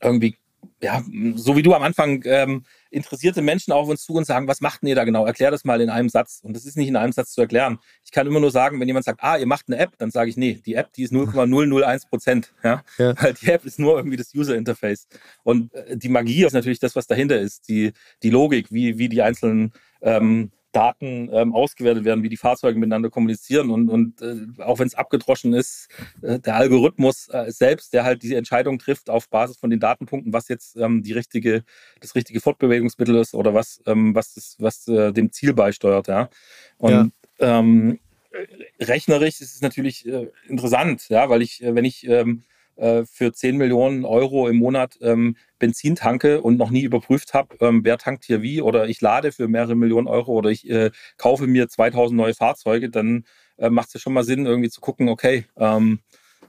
[0.00, 0.36] irgendwie
[0.82, 1.02] ja,
[1.34, 4.82] so wie du am Anfang, ähm, interessierte Menschen auf uns zu und sagen, was macht
[4.82, 5.24] denn ihr da genau?
[5.24, 6.40] Erklär das mal in einem Satz.
[6.42, 7.78] Und das ist nicht in einem Satz zu erklären.
[8.04, 10.30] Ich kann immer nur sagen, wenn jemand sagt, ah, ihr macht eine App, dann sage
[10.30, 12.52] ich, nee, die App, die ist 0,001 Prozent.
[12.66, 12.82] Ja?
[12.98, 13.14] ja?
[13.20, 15.06] Weil die App ist nur irgendwie das User-Interface.
[15.44, 19.08] Und äh, die Magie ist natürlich das, was dahinter ist, die, die Logik, wie, wie
[19.08, 24.62] die einzelnen ähm, Daten ähm, ausgewertet werden, wie die Fahrzeuge miteinander kommunizieren und, und äh,
[24.62, 25.88] auch wenn es abgedroschen ist,
[26.20, 30.34] äh, der Algorithmus äh, selbst, der halt diese Entscheidung trifft auf Basis von den Datenpunkten,
[30.34, 31.64] was jetzt ähm, die richtige,
[32.00, 36.28] das richtige Fortbewegungsmittel ist oder was, ähm, was, das, was äh, dem Ziel beisteuert, ja.
[36.76, 37.08] Und ja.
[37.38, 37.98] Ähm,
[38.80, 42.42] rechnerisch ist es natürlich äh, interessant, ja, weil ich, äh, wenn ich ähm,
[42.76, 47.56] äh, für 10 Millionen Euro im Monat ähm, Benzin tanke und noch nie überprüft habe,
[47.60, 50.90] ähm, wer tankt hier wie oder ich lade für mehrere Millionen Euro oder ich äh,
[51.16, 53.24] kaufe mir 2000 neue Fahrzeuge, dann
[53.58, 56.00] äh, macht es ja schon mal Sinn, irgendwie zu gucken, okay, ähm,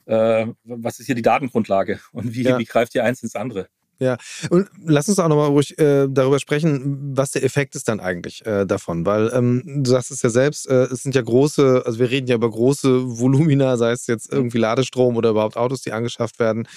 [0.06, 2.58] äh, was ist hier die Datengrundlage und wie, ja.
[2.58, 3.68] wie greift hier eins ins andere?
[4.00, 4.18] Ja,
[4.50, 8.46] und lass uns auch nochmal ruhig äh, darüber sprechen, was der Effekt ist dann eigentlich
[8.46, 9.06] äh, davon.
[9.06, 12.28] Weil ähm, du sagst es ja selbst, äh, es sind ja große, also wir reden
[12.28, 16.68] ja über große Volumina, sei es jetzt irgendwie Ladestrom oder überhaupt Autos, die angeschafft werden.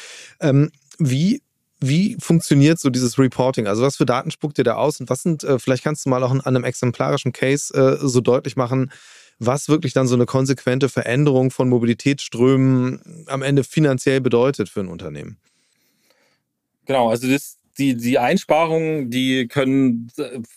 [0.41, 1.43] Ähm, wie
[1.81, 3.67] wie funktioniert so dieses Reporting?
[3.67, 6.11] Also was für Daten spuckt ihr da aus und was sind, äh, vielleicht kannst du
[6.11, 8.93] mal auch an einem exemplarischen Case äh, so deutlich machen,
[9.39, 14.89] was wirklich dann so eine konsequente Veränderung von Mobilitätsströmen am Ende finanziell bedeutet für ein
[14.89, 15.39] Unternehmen.
[16.87, 20.11] Genau, also das, die, die Einsparungen, die können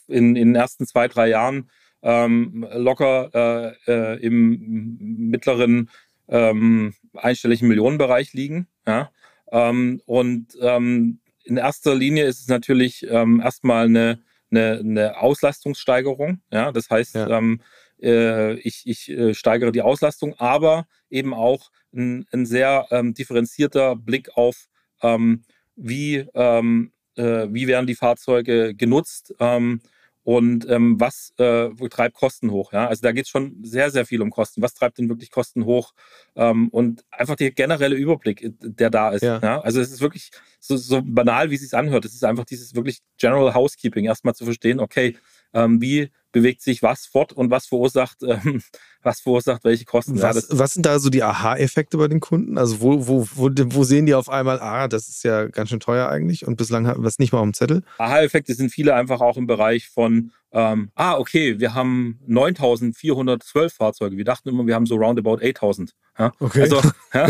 [0.08, 1.70] in, in den ersten zwei, drei Jahren
[2.02, 4.98] ähm, locker äh, äh, im
[5.30, 5.90] mittleren
[6.28, 8.68] ähm, einstelligen Millionenbereich liegen.
[8.86, 9.12] Ja?
[9.52, 14.20] Ähm, und ähm, in erster Linie ist es natürlich ähm, erstmal eine,
[14.52, 16.42] eine, eine Auslastungssteigerung.
[16.52, 16.72] Ja?
[16.72, 17.30] Das heißt, ja.
[17.30, 17.62] ähm,
[18.02, 23.96] äh, ich, ich äh, steigere die Auslastung, aber eben auch ein, ein sehr ähm, differenzierter
[23.96, 24.68] Blick auf
[25.02, 25.44] ähm,
[25.76, 29.82] wie, ähm, äh, wie werden die Fahrzeuge genutzt ähm,
[30.24, 32.72] und ähm, was äh, treibt Kosten hoch.
[32.72, 32.88] Ja?
[32.88, 34.62] Also da geht es schon sehr, sehr viel um Kosten.
[34.62, 35.94] Was treibt denn wirklich Kosten hoch?
[36.36, 39.24] Ähm, und einfach der generelle Überblick, äh, der da ist.
[39.24, 39.40] Ja.
[39.44, 39.62] ja?
[39.62, 42.06] Also es ist wirklich so, so banal, wie es sich anhört.
[42.06, 45.18] Es ist einfach dieses wirklich General Housekeeping, erstmal zu verstehen, okay,
[45.54, 48.62] ähm, wie bewegt sich was fort und was verursacht, ähm,
[49.02, 50.22] was verursacht welche Kosten.
[50.22, 52.58] Was, ja, was sind da so die Aha-Effekte bei den Kunden?
[52.58, 55.80] Also wo, wo, wo, wo sehen die auf einmal, ah, das ist ja ganz schön
[55.80, 57.84] teuer eigentlich und bislang haben wir es nicht mal auf dem Zettel?
[58.00, 64.18] Aha-Effekte sind viele einfach auch im Bereich von, ähm, ah, okay, wir haben 9412 Fahrzeuge.
[64.18, 65.94] Wir dachten immer, wir haben so roundabout 8000.
[66.18, 66.34] Ja?
[66.40, 66.62] Okay.
[66.62, 66.82] Also,
[67.14, 67.28] ja,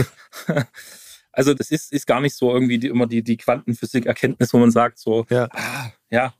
[1.32, 4.72] also das ist, ist gar nicht so irgendwie die, immer die, die Quantenphysik-Erkenntnis, wo man
[4.72, 6.34] sagt so, ja, ah, ja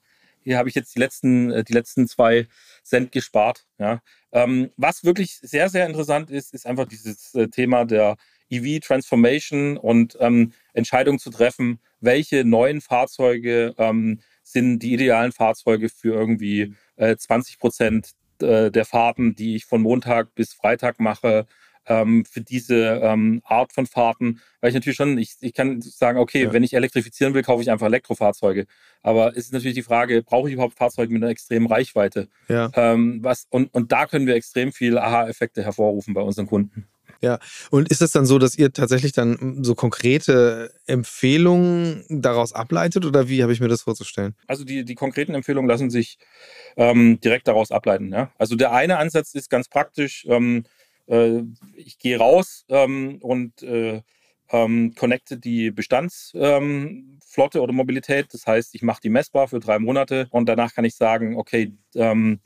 [0.44, 2.48] hier habe ich jetzt die letzten, äh, die letzten zwei
[2.84, 3.66] Cent gespart.
[3.80, 4.02] Ja.
[4.32, 8.18] Ähm, was wirklich sehr, sehr interessant ist, ist einfach dieses äh, Thema der
[8.50, 15.90] EV Transformation und ähm, Entscheidung zu treffen, welche neuen Fahrzeuge ähm, sind die idealen Fahrzeuge
[15.90, 21.46] für irgendwie äh, 20 Prozent äh, der Fahrten, die ich von Montag bis Freitag mache,
[21.86, 26.20] ähm, für diese ähm, Art von Fahrten, weil ich natürlich schon, ich, ich kann sagen,
[26.20, 26.54] okay, ja.
[26.54, 28.66] wenn ich elektrifizieren will, kaufe ich einfach Elektrofahrzeuge.
[29.02, 32.30] Aber es ist natürlich die Frage, brauche ich überhaupt Fahrzeuge mit einer extremen Reichweite?
[32.48, 32.72] Ja.
[32.76, 36.88] Ähm, was, und, und da können wir extrem viel Aha-Effekte hervorrufen bei unseren Kunden.
[37.24, 37.40] Ja,
[37.72, 43.30] und ist es dann so, dass ihr tatsächlich dann so konkrete Empfehlungen daraus ableitet oder
[43.30, 44.36] wie habe ich mir das vorzustellen?
[44.46, 46.18] Also die, die konkreten Empfehlungen lassen sich
[46.76, 48.12] ähm, direkt daraus ableiten.
[48.12, 48.30] Ja?
[48.38, 54.02] Also der eine Ansatz ist ganz praktisch, ähm, äh, ich gehe raus ähm, und äh,
[54.50, 58.28] ähm, connecte die Bestandsflotte ähm, oder Mobilität.
[58.34, 61.74] Das heißt, ich mache die messbar für drei Monate und danach kann ich sagen, okay,
[61.96, 62.40] ähm,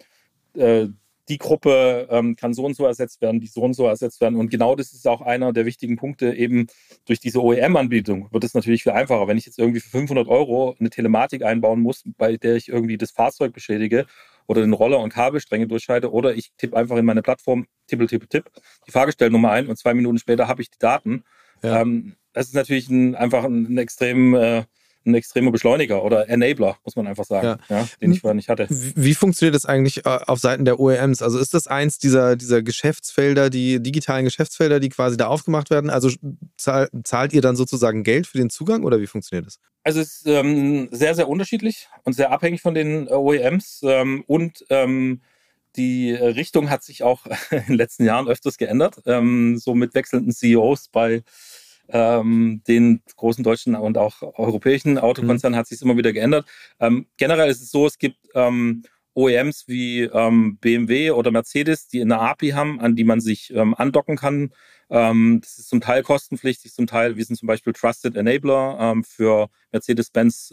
[0.53, 0.87] äh,
[1.29, 4.39] die Gruppe ähm, kann so und so ersetzt werden, die so und so ersetzt werden.
[4.39, 6.33] Und genau das ist auch einer der wichtigen Punkte.
[6.33, 6.67] Eben
[7.05, 9.27] durch diese OEM-Anbietung wird es natürlich viel einfacher.
[9.27, 12.97] Wenn ich jetzt irgendwie für 500 Euro eine Telematik einbauen muss, bei der ich irgendwie
[12.97, 14.05] das Fahrzeug beschädige
[14.47, 18.27] oder den Roller und Kabelstränge durchschalte, oder ich tippe einfach in meine Plattform, tippel, tippel,
[18.27, 18.49] tipp,
[18.87, 21.23] die Fahrgestellnummer ein und zwei Minuten später habe ich die Daten.
[21.61, 21.81] Ja.
[21.81, 24.63] Ähm, das ist natürlich ein, einfach ein, ein extrem äh,
[25.07, 27.79] ein extremer Beschleuniger oder Enabler, muss man einfach sagen, ja.
[27.79, 28.67] Ja, den ich vorher nicht hatte.
[28.69, 31.21] Wie, wie, funktioniert das eigentlich äh, auf Seiten der OEMs?
[31.21, 35.89] Also ist das eins dieser, dieser Geschäftsfelder, die digitalen Geschäftsfelder, die quasi da aufgemacht werden?
[35.89, 36.09] Also
[36.57, 39.59] zahl, zahlt ihr dann sozusagen Geld für den Zugang oder wie funktioniert das?
[39.83, 44.65] Also es ist ähm, sehr, sehr unterschiedlich und sehr abhängig von den OEMs ähm, und
[44.69, 45.21] ähm,
[45.77, 50.33] die Richtung hat sich auch in den letzten Jahren öfters geändert, ähm, so mit wechselnden
[50.33, 51.23] CEOs bei
[51.89, 55.59] ähm, den großen deutschen und auch europäischen Autokonzernen mhm.
[55.59, 56.47] hat sich immer wieder geändert.
[56.79, 58.83] Ähm, generell ist es so, es gibt ähm,
[59.13, 63.73] OEMs wie ähm, BMW oder Mercedes, die eine API haben, an die man sich ähm,
[63.75, 64.51] andocken kann.
[64.89, 69.49] Ähm, das ist zum Teil kostenpflichtig, zum Teil, wir sind zum Beispiel Trusted Enabler für
[69.71, 70.51] Mercedes-Benz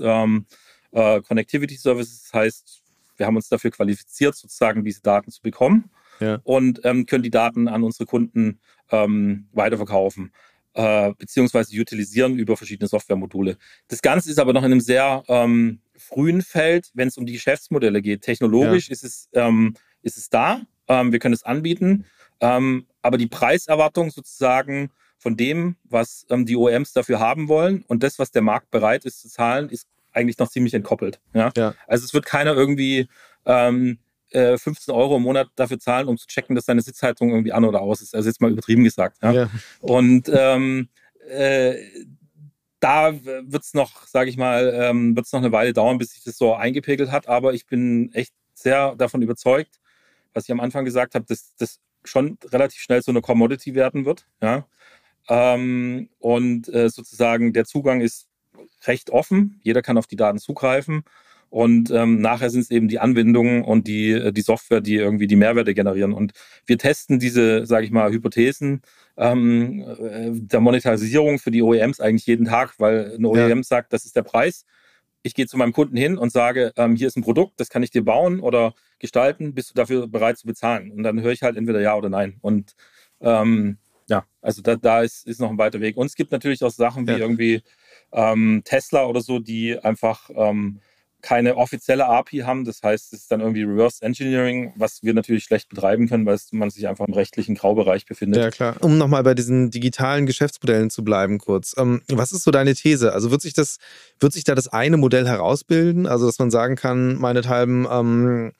[0.94, 2.22] äh, Connectivity Services.
[2.22, 2.82] Das heißt,
[3.16, 6.40] wir haben uns dafür qualifiziert, sozusagen diese Daten zu bekommen ja.
[6.44, 8.60] und ähm, können die Daten an unsere Kunden
[8.90, 10.32] ähm, weiterverkaufen
[10.74, 13.56] äh, beziehungsweise utilisieren über verschiedene Softwaremodule.
[13.88, 17.32] Das Ganze ist aber noch in einem sehr ähm, frühen Feld, wenn es um die
[17.32, 18.22] Geschäftsmodelle geht.
[18.22, 18.92] Technologisch ja.
[18.92, 22.04] ist, es, ähm, ist es da, ähm, wir können es anbieten,
[22.40, 28.02] ähm, aber die Preiserwartung sozusagen von dem, was ähm, die OEMs dafür haben wollen und
[28.02, 31.20] das, was der Markt bereit ist zu zahlen, ist eigentlich noch ziemlich entkoppelt.
[31.32, 31.50] Ja?
[31.56, 31.74] ja.
[31.86, 33.08] Also es wird keiner irgendwie
[33.46, 33.98] ähm,
[34.34, 37.64] 15 äh, Euro im Monat dafür zahlen, um zu checken, dass deine Sitzhaltung irgendwie an
[37.64, 38.14] oder aus ist.
[38.14, 39.18] Also jetzt mal übertrieben gesagt.
[39.22, 39.32] Ja?
[39.32, 39.50] ja.
[39.80, 40.88] Und ähm,
[41.28, 41.76] äh,
[42.80, 46.12] da wird es noch, sage ich mal, ähm, wird es noch eine Weile dauern, bis
[46.12, 47.28] sich das so eingepegelt hat.
[47.28, 49.80] Aber ich bin echt sehr davon überzeugt,
[50.32, 54.04] was ich am Anfang gesagt habe, dass das schon relativ schnell so eine Commodity werden
[54.04, 54.26] wird.
[54.42, 54.66] Ja?
[55.28, 58.28] Ähm, und äh, sozusagen der Zugang ist
[58.84, 59.60] recht offen.
[59.62, 61.04] Jeder kann auf die Daten zugreifen.
[61.54, 65.28] Und ähm, nachher sind es eben die Anwendungen und die, äh, die Software, die irgendwie
[65.28, 66.12] die Mehrwerte generieren.
[66.12, 66.32] Und
[66.66, 68.82] wir testen diese, sage ich mal, Hypothesen
[69.16, 73.62] ähm, äh, der Monetarisierung für die OEMs eigentlich jeden Tag, weil eine OEM ja.
[73.62, 74.64] sagt, das ist der Preis.
[75.22, 77.84] Ich gehe zu meinem Kunden hin und sage, ähm, hier ist ein Produkt, das kann
[77.84, 80.90] ich dir bauen oder gestalten, bist du dafür bereit zu bezahlen?
[80.90, 82.34] Und dann höre ich halt entweder ja oder nein.
[82.40, 82.74] Und
[83.20, 83.78] ähm,
[84.08, 85.96] ja, also da, da ist, ist noch ein weiter Weg.
[85.98, 87.18] Und es gibt natürlich auch Sachen wie ja.
[87.18, 87.62] irgendwie
[88.10, 90.80] ähm, Tesla oder so, die einfach ähm,
[91.24, 92.64] keine offizielle API haben.
[92.64, 96.38] Das heißt, es ist dann irgendwie Reverse Engineering, was wir natürlich schlecht betreiben können, weil
[96.52, 98.42] man sich einfach im rechtlichen Graubereich befindet.
[98.42, 98.76] Ja, klar.
[98.80, 101.74] Um nochmal bei diesen digitalen Geschäftsmodellen zu bleiben, kurz.
[101.78, 103.14] Ähm, was ist so deine These?
[103.14, 103.78] Also wird sich das,
[104.20, 106.06] wird sich da das eine Modell herausbilden?
[106.06, 108.52] Also, dass man sagen kann, meinethalben, ähm,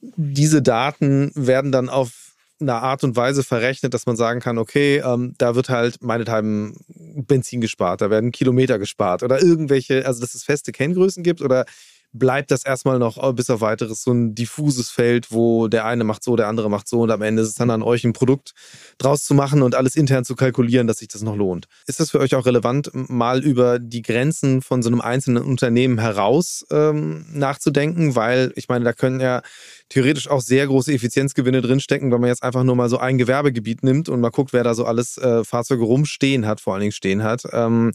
[0.00, 2.26] diese Daten werden dann auf
[2.58, 6.78] eine Art und Weise verrechnet, dass man sagen kann, okay, ähm, da wird halt meinethalben
[6.88, 11.66] Benzin gespart, da werden Kilometer gespart oder irgendwelche, also dass es feste Kenngrößen gibt oder
[12.18, 16.04] bleibt das erstmal noch äh, bis auf weiteres so ein diffuses Feld, wo der eine
[16.04, 18.12] macht so, der andere macht so und am Ende ist es dann an euch ein
[18.12, 18.52] Produkt
[18.98, 21.66] draus zu machen und alles intern zu kalkulieren, dass sich das noch lohnt.
[21.86, 25.98] Ist das für euch auch relevant, mal über die Grenzen von so einem einzelnen Unternehmen
[25.98, 28.16] heraus ähm, nachzudenken?
[28.16, 29.42] Weil ich meine, da können ja
[29.88, 33.82] theoretisch auch sehr große Effizienzgewinne drinstecken, wenn man jetzt einfach nur mal so ein Gewerbegebiet
[33.82, 36.92] nimmt und mal guckt, wer da so alles äh, Fahrzeuge rumstehen hat, vor allen Dingen
[36.92, 37.42] stehen hat.
[37.52, 37.92] Ähm,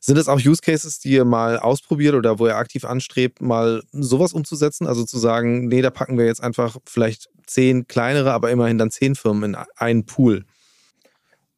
[0.00, 3.63] sind es auch Use Cases, die ihr mal ausprobiert oder wo ihr aktiv anstrebt, mal
[3.92, 4.86] sowas umzusetzen?
[4.86, 8.90] Also zu sagen, nee, da packen wir jetzt einfach vielleicht zehn kleinere, aber immerhin dann
[8.90, 10.44] zehn Firmen in einen Pool.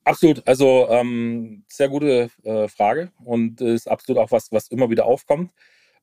[0.05, 5.05] Absolut, also ähm, sehr gute äh, Frage und ist absolut auch was, was immer wieder
[5.05, 5.51] aufkommt.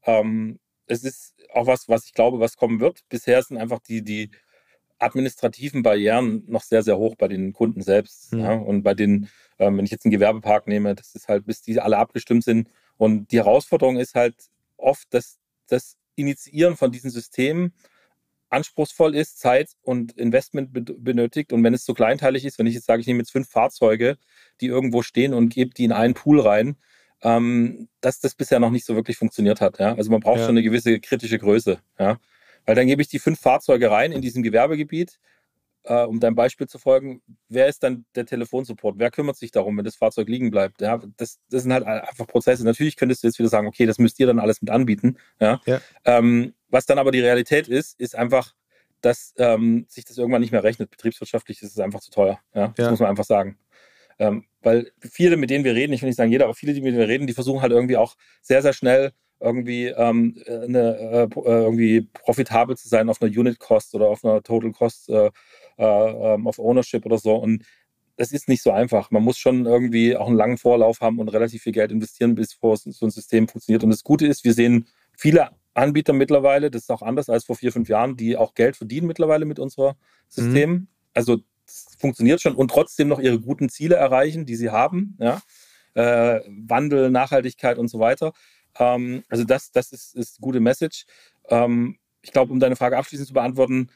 [0.05, 3.01] Ähm, es ist auch was, was ich glaube, was kommen wird.
[3.07, 4.31] Bisher sind einfach die, die
[4.99, 8.33] administrativen Barrieren noch sehr, sehr hoch bei den Kunden selbst.
[8.33, 8.39] Mhm.
[8.39, 8.53] Ja?
[8.53, 9.29] Und bei den,
[9.59, 12.69] ähm, wenn ich jetzt einen Gewerbepark nehme, das ist halt, bis die alle abgestimmt sind.
[12.97, 14.35] Und die Herausforderung ist halt
[14.77, 17.73] oft, dass das Initiieren von diesen Systemen
[18.49, 21.51] anspruchsvoll ist, Zeit und Investment benötigt.
[21.51, 24.17] Und wenn es so kleinteilig ist, wenn ich jetzt sage, ich nehme jetzt fünf Fahrzeuge,
[24.61, 26.77] die irgendwo stehen und gebe die in einen Pool rein,
[27.23, 29.79] ähm, dass das bisher noch nicht so wirklich funktioniert hat.
[29.79, 29.95] Ja?
[29.95, 30.45] Also man braucht ja.
[30.45, 31.79] schon eine gewisse kritische Größe.
[31.97, 32.19] Ja?
[32.65, 35.19] Weil dann gebe ich die fünf Fahrzeuge rein in diesem Gewerbegebiet,
[35.83, 37.21] äh, um deinem Beispiel zu folgen.
[37.49, 38.95] Wer ist dann der Telefonsupport?
[38.97, 40.81] Wer kümmert sich darum, wenn das Fahrzeug liegen bleibt?
[40.81, 41.01] Ja?
[41.17, 42.63] Das, das sind halt einfach Prozesse.
[42.63, 45.17] Natürlich könntest du jetzt wieder sagen, okay, das müsst ihr dann alles mit anbieten.
[45.39, 45.61] Ja?
[45.65, 45.81] ja.
[46.05, 48.53] Ähm, was dann aber die Realität ist, ist einfach,
[49.01, 50.89] dass ähm, sich das irgendwann nicht mehr rechnet.
[50.89, 52.39] Betriebswirtschaftlich ist es einfach zu teuer.
[52.53, 52.69] Ja?
[52.75, 52.91] Das ja.
[52.91, 53.57] muss man einfach sagen.
[54.19, 56.81] Ähm, weil viele, mit denen wir reden, ich will nicht sagen jeder, aber viele, die
[56.81, 59.11] mit denen wir reden, die versuchen halt irgendwie auch sehr, sehr schnell
[59.43, 64.23] irgendwie ähm, eine, äh, äh, irgendwie profitabel zu sein auf einer Unit Cost oder auf
[64.23, 65.31] einer Total Cost äh,
[65.77, 67.35] äh, ähm, of Ownership oder so.
[67.35, 67.63] Und
[68.17, 69.11] das ist nicht so einfach.
[69.11, 72.57] Man muss schon irgendwie auch einen langen Vorlauf haben und relativ viel Geld investieren, bis
[72.61, 73.83] so ein System funktioniert.
[73.83, 77.55] Und das Gute ist, wir sehen viele Anbieter mittlerweile, das ist auch anders als vor
[77.55, 79.95] vier, fünf Jahren, die auch Geld verdienen mittlerweile mit unserem
[80.29, 80.71] System.
[80.71, 80.87] Mhm.
[81.13, 85.17] Also das funktioniert schon und trotzdem noch ihre guten Ziele erreichen, die sie haben.
[85.19, 85.41] Ja?
[85.95, 88.33] Äh, Wandel, Nachhaltigkeit und so weiter.
[88.77, 91.05] Ähm, also das, das ist, ist gute Message.
[91.49, 93.89] Ähm, ich glaube, um deine Frage abschließend zu beantworten,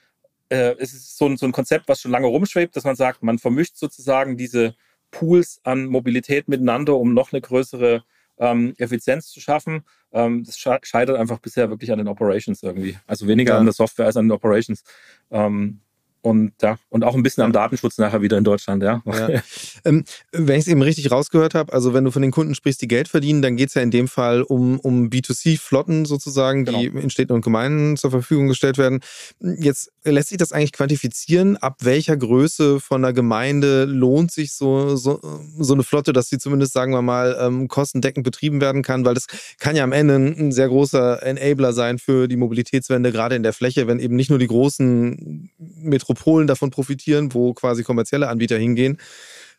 [0.49, 3.23] äh, es ist so ein, so ein Konzept, was schon lange rumschwebt, dass man sagt,
[3.23, 4.75] man vermischt sozusagen diese
[5.11, 8.03] Pools an Mobilität miteinander, um noch eine größere
[8.39, 9.83] ähm, Effizienz zu schaffen.
[10.11, 12.97] Ähm, das scheitert einfach bisher wirklich an den Operations irgendwie.
[13.07, 13.59] Also weniger ja.
[13.59, 14.83] an der Software als an den Operations.
[15.31, 15.81] Ähm,
[16.22, 19.01] und ja, und auch ein bisschen am Datenschutz nachher wieder in Deutschland, ja.
[19.05, 19.41] ja.
[19.86, 22.82] Ähm, wenn ich es eben richtig rausgehört habe, also wenn du von den Kunden sprichst,
[22.82, 26.80] die Geld verdienen, dann geht es ja in dem Fall um, um B2C-Flotten sozusagen, genau.
[26.80, 28.99] die in Städten und Gemeinden zur Verfügung gestellt werden.
[29.39, 34.95] Jetzt lässt sich das eigentlich quantifizieren, ab welcher Größe von einer Gemeinde lohnt sich so,
[34.95, 35.22] so,
[35.57, 39.13] so eine Flotte, dass sie zumindest, sagen wir mal, ähm, kostendeckend betrieben werden kann, weil
[39.13, 39.28] das
[39.59, 43.53] kann ja am Ende ein sehr großer Enabler sein für die Mobilitätswende, gerade in der
[43.53, 48.58] Fläche, wenn eben nicht nur die großen Metropolen Metropolen davon profitieren, wo quasi kommerzielle Anbieter
[48.58, 48.97] hingehen,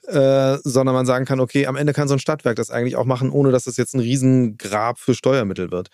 [0.06, 3.04] äh, sondern man sagen kann, okay, am Ende kann so ein Stadtwerk das eigentlich auch
[3.04, 5.88] machen, ohne dass das jetzt ein Riesengrab für Steuermittel wird.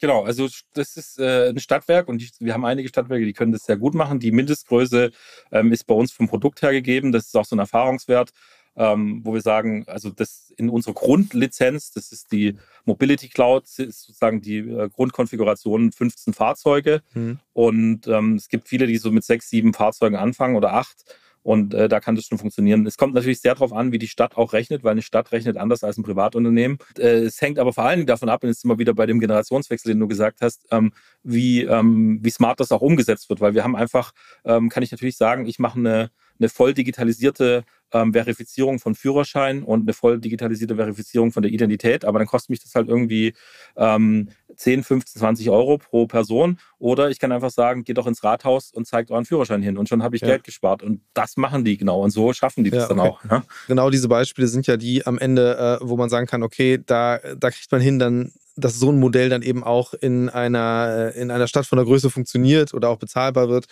[0.00, 3.50] Genau, also das ist äh, ein Stadtwerk und ich, wir haben einige Stadtwerke, die können
[3.50, 4.20] das sehr gut machen.
[4.20, 5.10] Die Mindestgröße
[5.50, 7.10] ähm, ist bei uns vom Produkt her gegeben.
[7.10, 8.30] Das ist auch so ein Erfahrungswert,
[8.78, 14.06] ähm, wo wir sagen, also das in unserer Grundlizenz, das ist die Mobility Cloud, ist
[14.06, 17.02] sozusagen die äh, Grundkonfiguration 15 Fahrzeuge.
[17.12, 17.40] Mhm.
[17.52, 21.04] Und ähm, es gibt viele, die so mit sechs, sieben Fahrzeugen anfangen oder acht.
[21.42, 22.86] Und äh, da kann das schon funktionieren.
[22.86, 25.56] Es kommt natürlich sehr darauf an, wie die Stadt auch rechnet, weil eine Stadt rechnet
[25.56, 26.78] anders als ein Privatunternehmen.
[26.98, 29.06] Äh, es hängt aber vor allen Dingen davon ab, und jetzt sind wir wieder bei
[29.06, 33.40] dem Generationswechsel, den du gesagt hast, ähm, wie, ähm, wie smart das auch umgesetzt wird.
[33.40, 34.12] Weil wir haben einfach,
[34.44, 39.62] ähm, kann ich natürlich sagen, ich mache eine, eine voll digitalisierte ähm, Verifizierung von Führerschein
[39.62, 42.04] und eine voll digitalisierte Verifizierung von der Identität.
[42.04, 43.34] Aber dann kostet mich das halt irgendwie
[43.76, 46.58] ähm, 10, 15, 20 Euro pro Person.
[46.78, 49.78] Oder ich kann einfach sagen, geht doch ins Rathaus und zeigt euren Führerschein hin.
[49.78, 50.28] Und schon habe ich ja.
[50.28, 50.82] Geld gespart.
[50.82, 52.02] Und das machen die genau.
[52.02, 53.24] Und so schaffen die das ja, dann auch.
[53.24, 53.44] Ja?
[53.66, 57.18] Genau diese Beispiele sind ja die am Ende, äh, wo man sagen kann, okay, da,
[57.36, 61.20] da kriegt man hin, dann dass so ein Modell dann eben auch in einer, äh,
[61.20, 63.66] in einer Stadt von der Größe funktioniert oder auch bezahlbar wird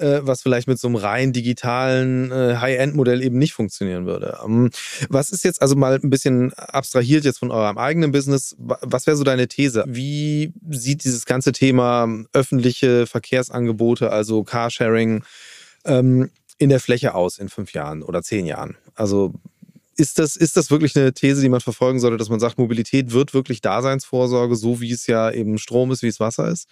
[0.00, 4.38] äh, was vielleicht mit so einem rein digitalen äh, High-End-Modell eben nicht funktionieren würde.
[4.44, 4.70] Ähm,
[5.08, 8.56] was ist jetzt also mal ein bisschen abstrahiert jetzt von eurem eigenen Business?
[8.58, 9.84] Was wäre so deine These?
[9.86, 15.24] Wie sieht dieses ganze Thema öffentliche Verkehrsangebote, also Carsharing,
[15.84, 18.76] ähm, in der Fläche aus in fünf Jahren oder zehn Jahren?
[18.94, 19.34] Also
[19.96, 23.12] ist das, ist das wirklich eine These, die man verfolgen sollte, dass man sagt, Mobilität
[23.12, 26.68] wird wirklich Daseinsvorsorge, so wie es ja eben Strom ist, wie es Wasser ist?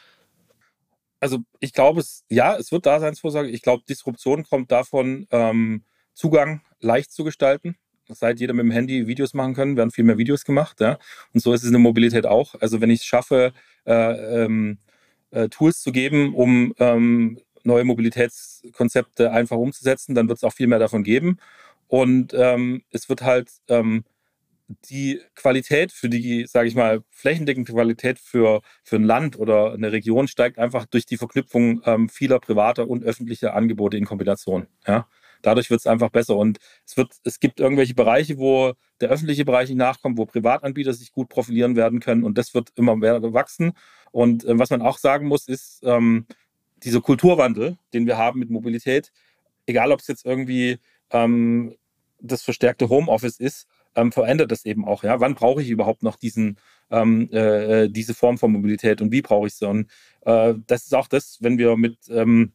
[1.20, 3.50] Also ich glaube, es, ja, es wird Daseinsvorsorge.
[3.50, 7.76] Ich glaube, Disruption kommt davon, ähm, Zugang leicht zu gestalten.
[8.08, 10.80] Seit jeder mit dem Handy Videos machen können, werden viel mehr Videos gemacht.
[10.80, 10.98] Ja?
[11.34, 12.54] Und so ist es in der Mobilität auch.
[12.60, 13.52] Also wenn ich es schaffe,
[13.86, 14.78] äh, ähm,
[15.30, 20.66] äh, Tools zu geben, um ähm, neue Mobilitätskonzepte einfach umzusetzen, dann wird es auch viel
[20.68, 21.38] mehr davon geben.
[21.86, 24.04] Und ähm, es wird halt ähm,
[24.68, 29.92] die Qualität für die, sage ich mal, flächendeckende Qualität für, für ein Land oder eine
[29.92, 34.66] Region steigt einfach durch die Verknüpfung ähm, vieler privater und öffentlicher Angebote in Kombination.
[34.86, 35.08] Ja?
[35.42, 36.36] Dadurch wird es einfach besser.
[36.36, 40.92] Und es, wird, es gibt irgendwelche Bereiche, wo der öffentliche Bereich nicht nachkommt, wo Privatanbieter
[40.92, 42.24] sich gut profilieren werden können.
[42.24, 43.72] Und das wird immer mehr wachsen.
[44.10, 46.26] Und äh, was man auch sagen muss, ist, ähm,
[46.84, 49.12] dieser Kulturwandel, den wir haben mit Mobilität,
[49.66, 50.78] egal ob es jetzt irgendwie
[51.10, 51.74] ähm,
[52.20, 53.66] das verstärkte Homeoffice ist
[53.98, 55.02] ähm, verändert das eben auch.
[55.02, 56.58] Ja, wann brauche ich überhaupt noch diesen
[56.90, 59.68] ähm, äh, äh, diese Form von Mobilität und wie brauche ich sie?
[59.68, 59.90] Und
[60.22, 62.52] äh, das ist auch das, wenn wir mit ähm,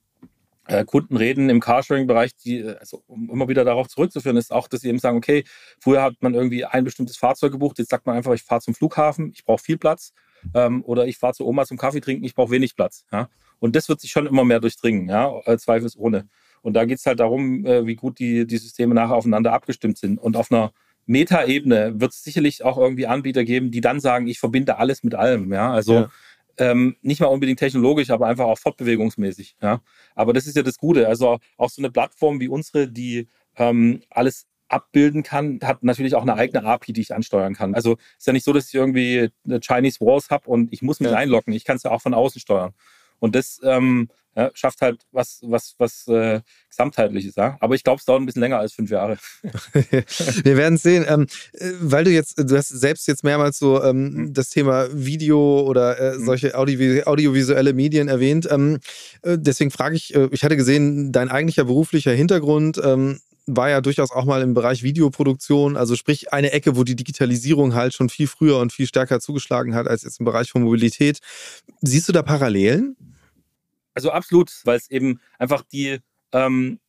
[0.67, 4.67] äh, Kunden reden im Carsharing-Bereich, die, äh, also um immer wieder darauf zurückzuführen, ist auch,
[4.67, 5.43] dass sie eben sagen, okay,
[5.79, 8.73] früher hat man irgendwie ein bestimmtes Fahrzeug gebucht, jetzt sagt man einfach, ich fahre zum
[8.73, 10.13] Flughafen, ich brauche viel Platz
[10.53, 13.05] ähm, oder ich fahre zu Oma zum Kaffee trinken, ich brauche wenig Platz.
[13.11, 13.29] Ja?
[13.59, 16.27] Und das wird sich schon immer mehr durchdringen, ja, zweifelsohne.
[16.61, 20.17] Und da geht es halt darum, wie gut die, die Systeme nachher aufeinander abgestimmt sind.
[20.17, 20.73] Und auf einer
[21.05, 25.15] Metaebene wird es sicherlich auch irgendwie Anbieter geben, die dann sagen, ich verbinde alles mit
[25.15, 25.51] allem.
[25.51, 26.11] Ja, also ja.
[26.57, 29.55] Ähm, nicht mal unbedingt technologisch, aber einfach auch fortbewegungsmäßig.
[29.61, 29.81] Ja,
[30.13, 31.07] aber das ist ja das Gute.
[31.07, 33.27] Also auch so eine Plattform wie unsere, die
[33.57, 37.75] ähm, alles abbilden kann, hat natürlich auch eine eigene API, die ich ansteuern kann.
[37.75, 40.99] Also ist ja nicht so, dass ich irgendwie eine Chinese Walls habe und ich muss
[40.99, 41.17] mich ja.
[41.17, 41.53] einloggen.
[41.53, 42.73] Ich kann es ja auch von außen steuern.
[43.23, 47.35] Und das ähm, ja, schafft halt was, was, was äh, Gesamtheitliches.
[47.35, 47.55] Ja?
[47.61, 49.17] Aber ich glaube, es dauert ein bisschen länger als fünf Jahre.
[50.43, 51.05] Wir werden sehen.
[51.07, 54.33] Ähm, äh, weil du jetzt, du hast selbst jetzt mehrmals so ähm, mhm.
[54.33, 56.25] das Thema Video oder äh, mhm.
[56.25, 58.45] solche Audio audiovisuelle Medien erwähnt.
[58.51, 58.79] Ähm,
[59.21, 63.81] äh, deswegen frage ich, äh, ich hatte gesehen, dein eigentlicher beruflicher Hintergrund ähm, war ja
[63.81, 68.09] durchaus auch mal im Bereich Videoproduktion, also sprich eine Ecke, wo die Digitalisierung halt schon
[68.09, 71.19] viel früher und viel stärker zugeschlagen hat als jetzt im Bereich von Mobilität.
[71.81, 72.95] Siehst du da Parallelen?
[73.93, 75.99] Also absolut, weil es eben einfach die
[76.31, 76.79] ähm,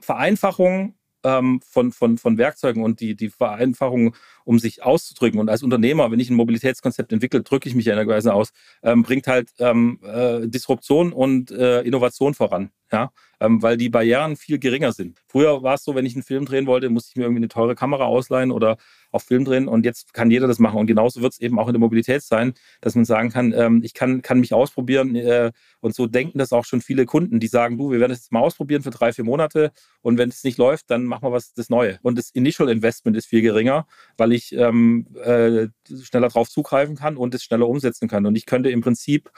[0.00, 4.14] Vereinfachung ähm, von, von, von Werkzeugen und die, die Vereinfachung,
[4.50, 5.38] um sich auszudrücken.
[5.38, 8.50] Und als Unternehmer, wenn ich ein Mobilitätskonzept entwickle, drücke ich mich in einer Weise aus,
[8.82, 14.36] ähm, bringt halt ähm, äh, Disruption und äh, Innovation voran ja, ähm, weil die Barrieren
[14.36, 15.20] viel geringer sind.
[15.28, 17.48] Früher war es so, wenn ich einen Film drehen wollte, musste ich mir irgendwie eine
[17.48, 18.76] teure Kamera ausleihen oder
[19.12, 20.78] auf Film drehen und jetzt kann jeder das machen.
[20.78, 23.82] Und genauso wird es eben auch in der Mobilität sein, dass man sagen kann, ähm,
[23.84, 27.48] ich kann, kann mich ausprobieren äh, und so denken das auch schon viele Kunden, die
[27.48, 29.72] sagen, du, wir werden es mal ausprobieren für drei, vier Monate
[30.02, 31.98] und wenn es nicht läuft, dann machen wir was das Neue.
[32.02, 33.86] Und das Initial Investment ist viel geringer,
[34.16, 35.68] weil ich ähm, äh,
[36.02, 38.26] schneller drauf zugreifen kann und es schneller umsetzen kann.
[38.26, 39.30] Und ich könnte im Prinzip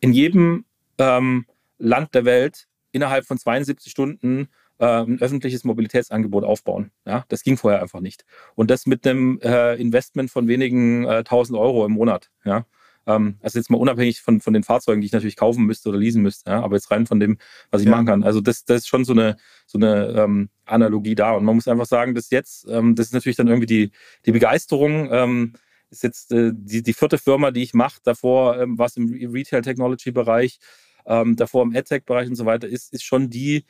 [0.00, 0.64] in jedem
[0.98, 1.46] ähm,
[1.78, 6.90] Land der Welt innerhalb von 72 Stunden äh, ein öffentliches Mobilitätsangebot aufbauen.
[7.06, 8.24] Ja, das ging vorher einfach nicht.
[8.54, 12.30] Und das mit einem äh, Investment von wenigen äh, tausend Euro im Monat.
[12.44, 12.66] Ja,
[13.06, 15.98] ähm, also jetzt mal unabhängig von, von den Fahrzeugen, die ich natürlich kaufen müsste oder
[15.98, 17.38] leasen müsste, ja, aber jetzt rein von dem,
[17.70, 17.92] was ich ja.
[17.92, 18.22] machen kann.
[18.22, 19.36] Also das, das ist schon so eine,
[19.66, 21.32] so eine ähm, Analogie da.
[21.32, 23.90] Und man muss einfach sagen, dass jetzt, ähm, das ist natürlich dann irgendwie die,
[24.26, 25.52] die Begeisterung, ähm,
[25.90, 28.00] ist jetzt äh, die, die vierte Firma, die ich mache.
[28.02, 30.58] Davor ähm, war es im Retail-Technology-Bereich
[31.06, 33.64] ähm, davor im AdTech-Bereich und so weiter, ist, ist schon die,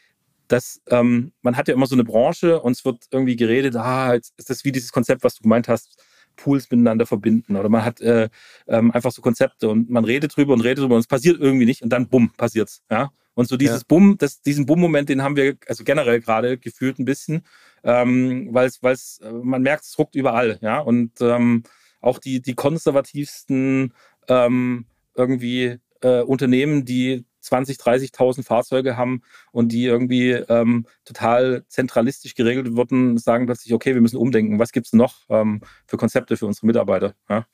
[0.48, 4.14] dass ähm, man hat ja immer so eine Branche und es wird irgendwie geredet, ah,
[4.14, 6.02] jetzt ist das wie dieses Konzept, was du gemeint hast,
[6.36, 8.28] Pools miteinander verbinden oder man hat äh,
[8.66, 11.66] ähm, einfach so Konzepte und man redet drüber und redet drüber und es passiert irgendwie
[11.66, 13.10] nicht und dann bumm, passiert's, ja.
[13.34, 13.84] Und so dieses ja.
[13.88, 17.46] Bumm, das, diesen Bumm-Moment, den haben wir also generell gerade gefühlt ein bisschen,
[17.82, 20.80] ähm, weil es, weil es, äh, man merkt, es ruckt überall, ja.
[20.80, 21.62] Und ähm,
[22.00, 23.94] auch die, die konservativsten
[24.28, 32.34] ähm, irgendwie äh, Unternehmen, die 20, 30.000 Fahrzeuge haben und die irgendwie ähm, total zentralistisch
[32.34, 34.58] geregelt wurden, sagen plötzlich, okay, wir müssen umdenken.
[34.58, 37.14] Was gibt es noch ähm, für Konzepte für unsere Mitarbeiter?
[37.28, 37.46] Ja?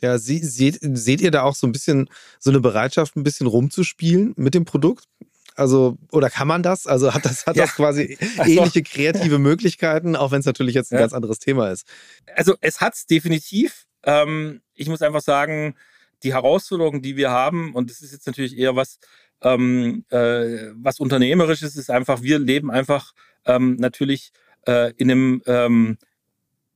[0.00, 2.08] Ja, sie, seht, seht ihr da auch so ein bisschen
[2.38, 5.04] so eine Bereitschaft, ein bisschen rumzuspielen mit dem Produkt?
[5.56, 6.86] Also, oder kann man das?
[6.86, 7.64] Also hat das, hat ja.
[7.64, 11.00] das quasi ähnliche kreative Möglichkeiten, auch wenn es natürlich jetzt ein ja.
[11.00, 11.84] ganz anderes Thema ist?
[12.36, 13.86] Also es hat es definitiv.
[14.04, 15.74] Ähm, ich muss einfach sagen,
[16.22, 18.98] die Herausforderung, die wir haben, und das ist jetzt natürlich eher was,
[19.42, 23.12] ähm, äh, was unternehmerisches, ist einfach, wir leben einfach
[23.44, 24.32] ähm, natürlich
[24.66, 25.98] äh, in, einem, ähm,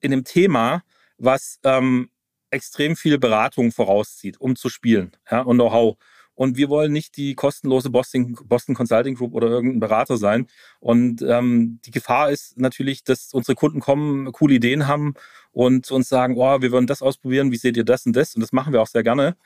[0.00, 0.82] in einem Thema,
[1.18, 2.10] was ähm,
[2.50, 5.96] extrem viel Beratung vorauszieht, um zu spielen ja, und Know-how.
[6.34, 10.46] Und wir wollen nicht die kostenlose Boston, Boston Consulting Group oder irgendein Berater sein.
[10.80, 15.14] Und ähm, die Gefahr ist natürlich, dass unsere Kunden kommen, coole Ideen haben
[15.52, 18.34] und uns sagen, oh, wir wollen das ausprobieren, wie seht ihr das und das?
[18.34, 19.36] Und das machen wir auch sehr gerne.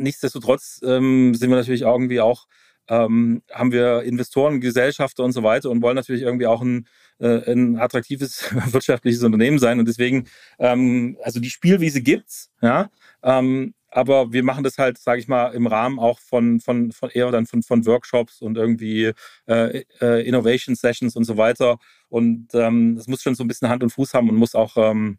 [0.00, 2.46] Nichtsdestotrotz ähm, sind wir natürlich irgendwie auch
[2.90, 6.88] ähm, haben wir Investoren, Gesellschafter und so weiter und wollen natürlich irgendwie auch ein,
[7.20, 9.78] äh, ein attraktives wirtschaftliches Unternehmen sein.
[9.78, 10.26] Und deswegen,
[10.58, 12.90] ähm, also die Spielwiese gibt's, ja.
[13.22, 17.10] Ähm, aber wir machen das halt, sage ich mal, im Rahmen auch von, von, von
[17.10, 19.12] eher dann von, von Workshops und irgendwie
[19.46, 21.78] äh, äh, Innovation Sessions und so weiter.
[22.08, 24.76] Und ähm, das muss schon so ein bisschen Hand und Fuß haben und muss auch
[24.76, 25.18] ähm,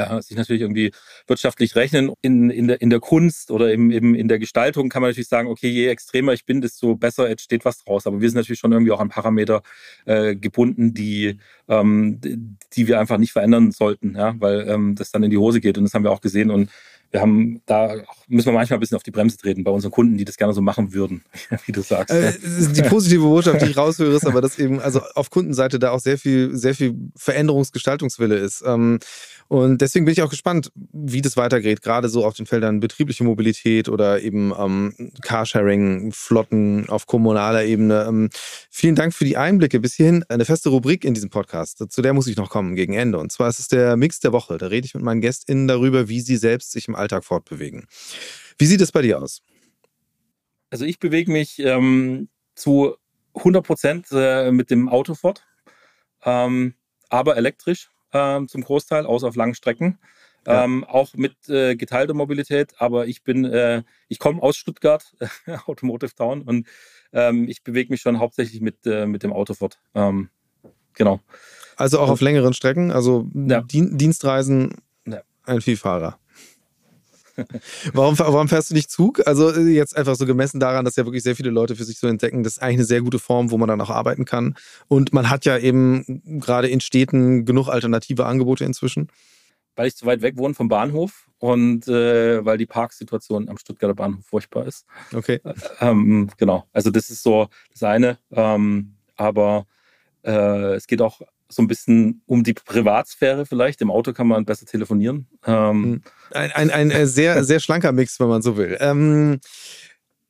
[0.00, 0.92] ja, sich natürlich irgendwie
[1.26, 2.12] wirtschaftlich rechnen.
[2.22, 5.28] In, in, der, in der Kunst oder im, im, in der Gestaltung kann man natürlich
[5.28, 8.06] sagen, okay, je extremer ich bin, desto besser entsteht was draus.
[8.06, 9.62] Aber wir sind natürlich schon irgendwie auch an Parameter
[10.06, 11.38] äh, gebunden, die,
[11.68, 12.20] ähm,
[12.72, 15.78] die wir einfach nicht verändern sollten, ja, weil ähm, das dann in die Hose geht.
[15.78, 16.50] Und das haben wir auch gesehen.
[16.50, 16.70] Und
[17.10, 17.96] wir haben da
[18.28, 20.52] müssen wir manchmal ein bisschen auf die Bremse treten bei unseren Kunden, die das gerne
[20.52, 21.24] so machen würden,
[21.66, 22.14] wie du sagst.
[22.14, 22.32] Äh,
[22.72, 26.00] die positive Botschaft, die ich raushöre, ist aber, dass eben also auf Kundenseite da auch
[26.00, 28.62] sehr viel, sehr viel Veränderungsgestaltungswille ist.
[28.64, 29.00] Ähm,
[29.50, 33.24] und deswegen bin ich auch gespannt, wie das weitergeht, gerade so auf den Feldern betriebliche
[33.24, 38.06] Mobilität oder eben ähm, Carsharing, Flotten auf kommunaler Ebene.
[38.08, 38.30] Ähm,
[38.70, 40.24] vielen Dank für die Einblicke bis hierhin.
[40.28, 43.18] Eine feste Rubrik in diesem Podcast, zu der muss ich noch kommen gegen Ende.
[43.18, 44.56] Und zwar ist es der Mix der Woche.
[44.56, 47.86] Da rede ich mit meinen GästInnen darüber, wie sie selbst sich im Alltag fortbewegen.
[48.58, 49.42] Wie sieht es bei dir aus?
[50.70, 52.96] Also ich bewege mich ähm, zu
[53.34, 55.44] 100 Prozent äh, mit dem Auto fort,
[56.24, 56.74] ähm,
[57.08, 59.98] aber elektrisch ähm, zum Großteil, außer auf langen Strecken.
[60.46, 60.64] Ja.
[60.64, 65.14] Ähm, auch mit äh, geteilter Mobilität, aber ich bin, äh, ich komme aus Stuttgart,
[65.66, 66.66] Automotive Town, und
[67.12, 69.78] ähm, ich bewege mich schon hauptsächlich mit, äh, mit dem Auto fort.
[69.94, 70.30] Ähm,
[70.94, 71.20] genau.
[71.76, 73.62] Also auch auf längeren Strecken, also ja.
[73.62, 74.76] Dienstreisen,
[75.06, 75.20] ja.
[75.44, 76.18] ein Vielfahrer.
[77.92, 79.26] warum, warum fährst du nicht Zug?
[79.26, 81.98] Also äh, jetzt einfach so gemessen daran, dass ja wirklich sehr viele Leute für sich
[81.98, 84.56] so entdecken, das ist eigentlich eine sehr gute Form, wo man dann auch arbeiten kann.
[84.88, 89.08] Und man hat ja eben gerade in Städten genug alternative Angebote inzwischen.
[89.76, 93.94] Weil ich zu weit weg wohne vom Bahnhof und äh, weil die Parksituation am Stuttgarter
[93.94, 94.84] Bahnhof furchtbar ist.
[95.14, 95.40] Okay.
[95.80, 96.64] Ähm, genau.
[96.72, 98.18] Also das ist so das eine.
[98.30, 99.66] Ähm, aber
[100.22, 101.20] äh, es geht auch
[101.50, 103.80] so ein bisschen um die Privatsphäre vielleicht.
[103.80, 105.26] Im Auto kann man besser telefonieren.
[105.46, 106.02] Ähm, hm.
[106.32, 108.76] ein, ein, ein äh, sehr, sehr schlanker Mix, wenn man so will.
[108.80, 109.40] Ähm,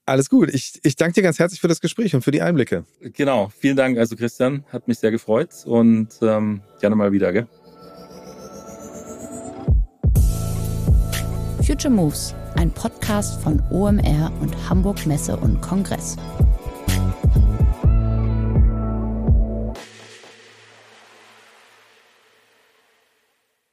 [0.07, 0.53] alles gut.
[0.53, 2.85] Ich, ich danke dir ganz herzlich für das Gespräch und für die Einblicke.
[3.01, 3.53] Genau.
[3.59, 4.65] Vielen Dank, also Christian.
[4.73, 7.33] Hat mich sehr gefreut und ähm, gerne mal wieder.
[7.33, 7.47] Gell?
[11.65, 16.17] Future Moves, ein Podcast von OMR und Hamburg Messe und Kongress.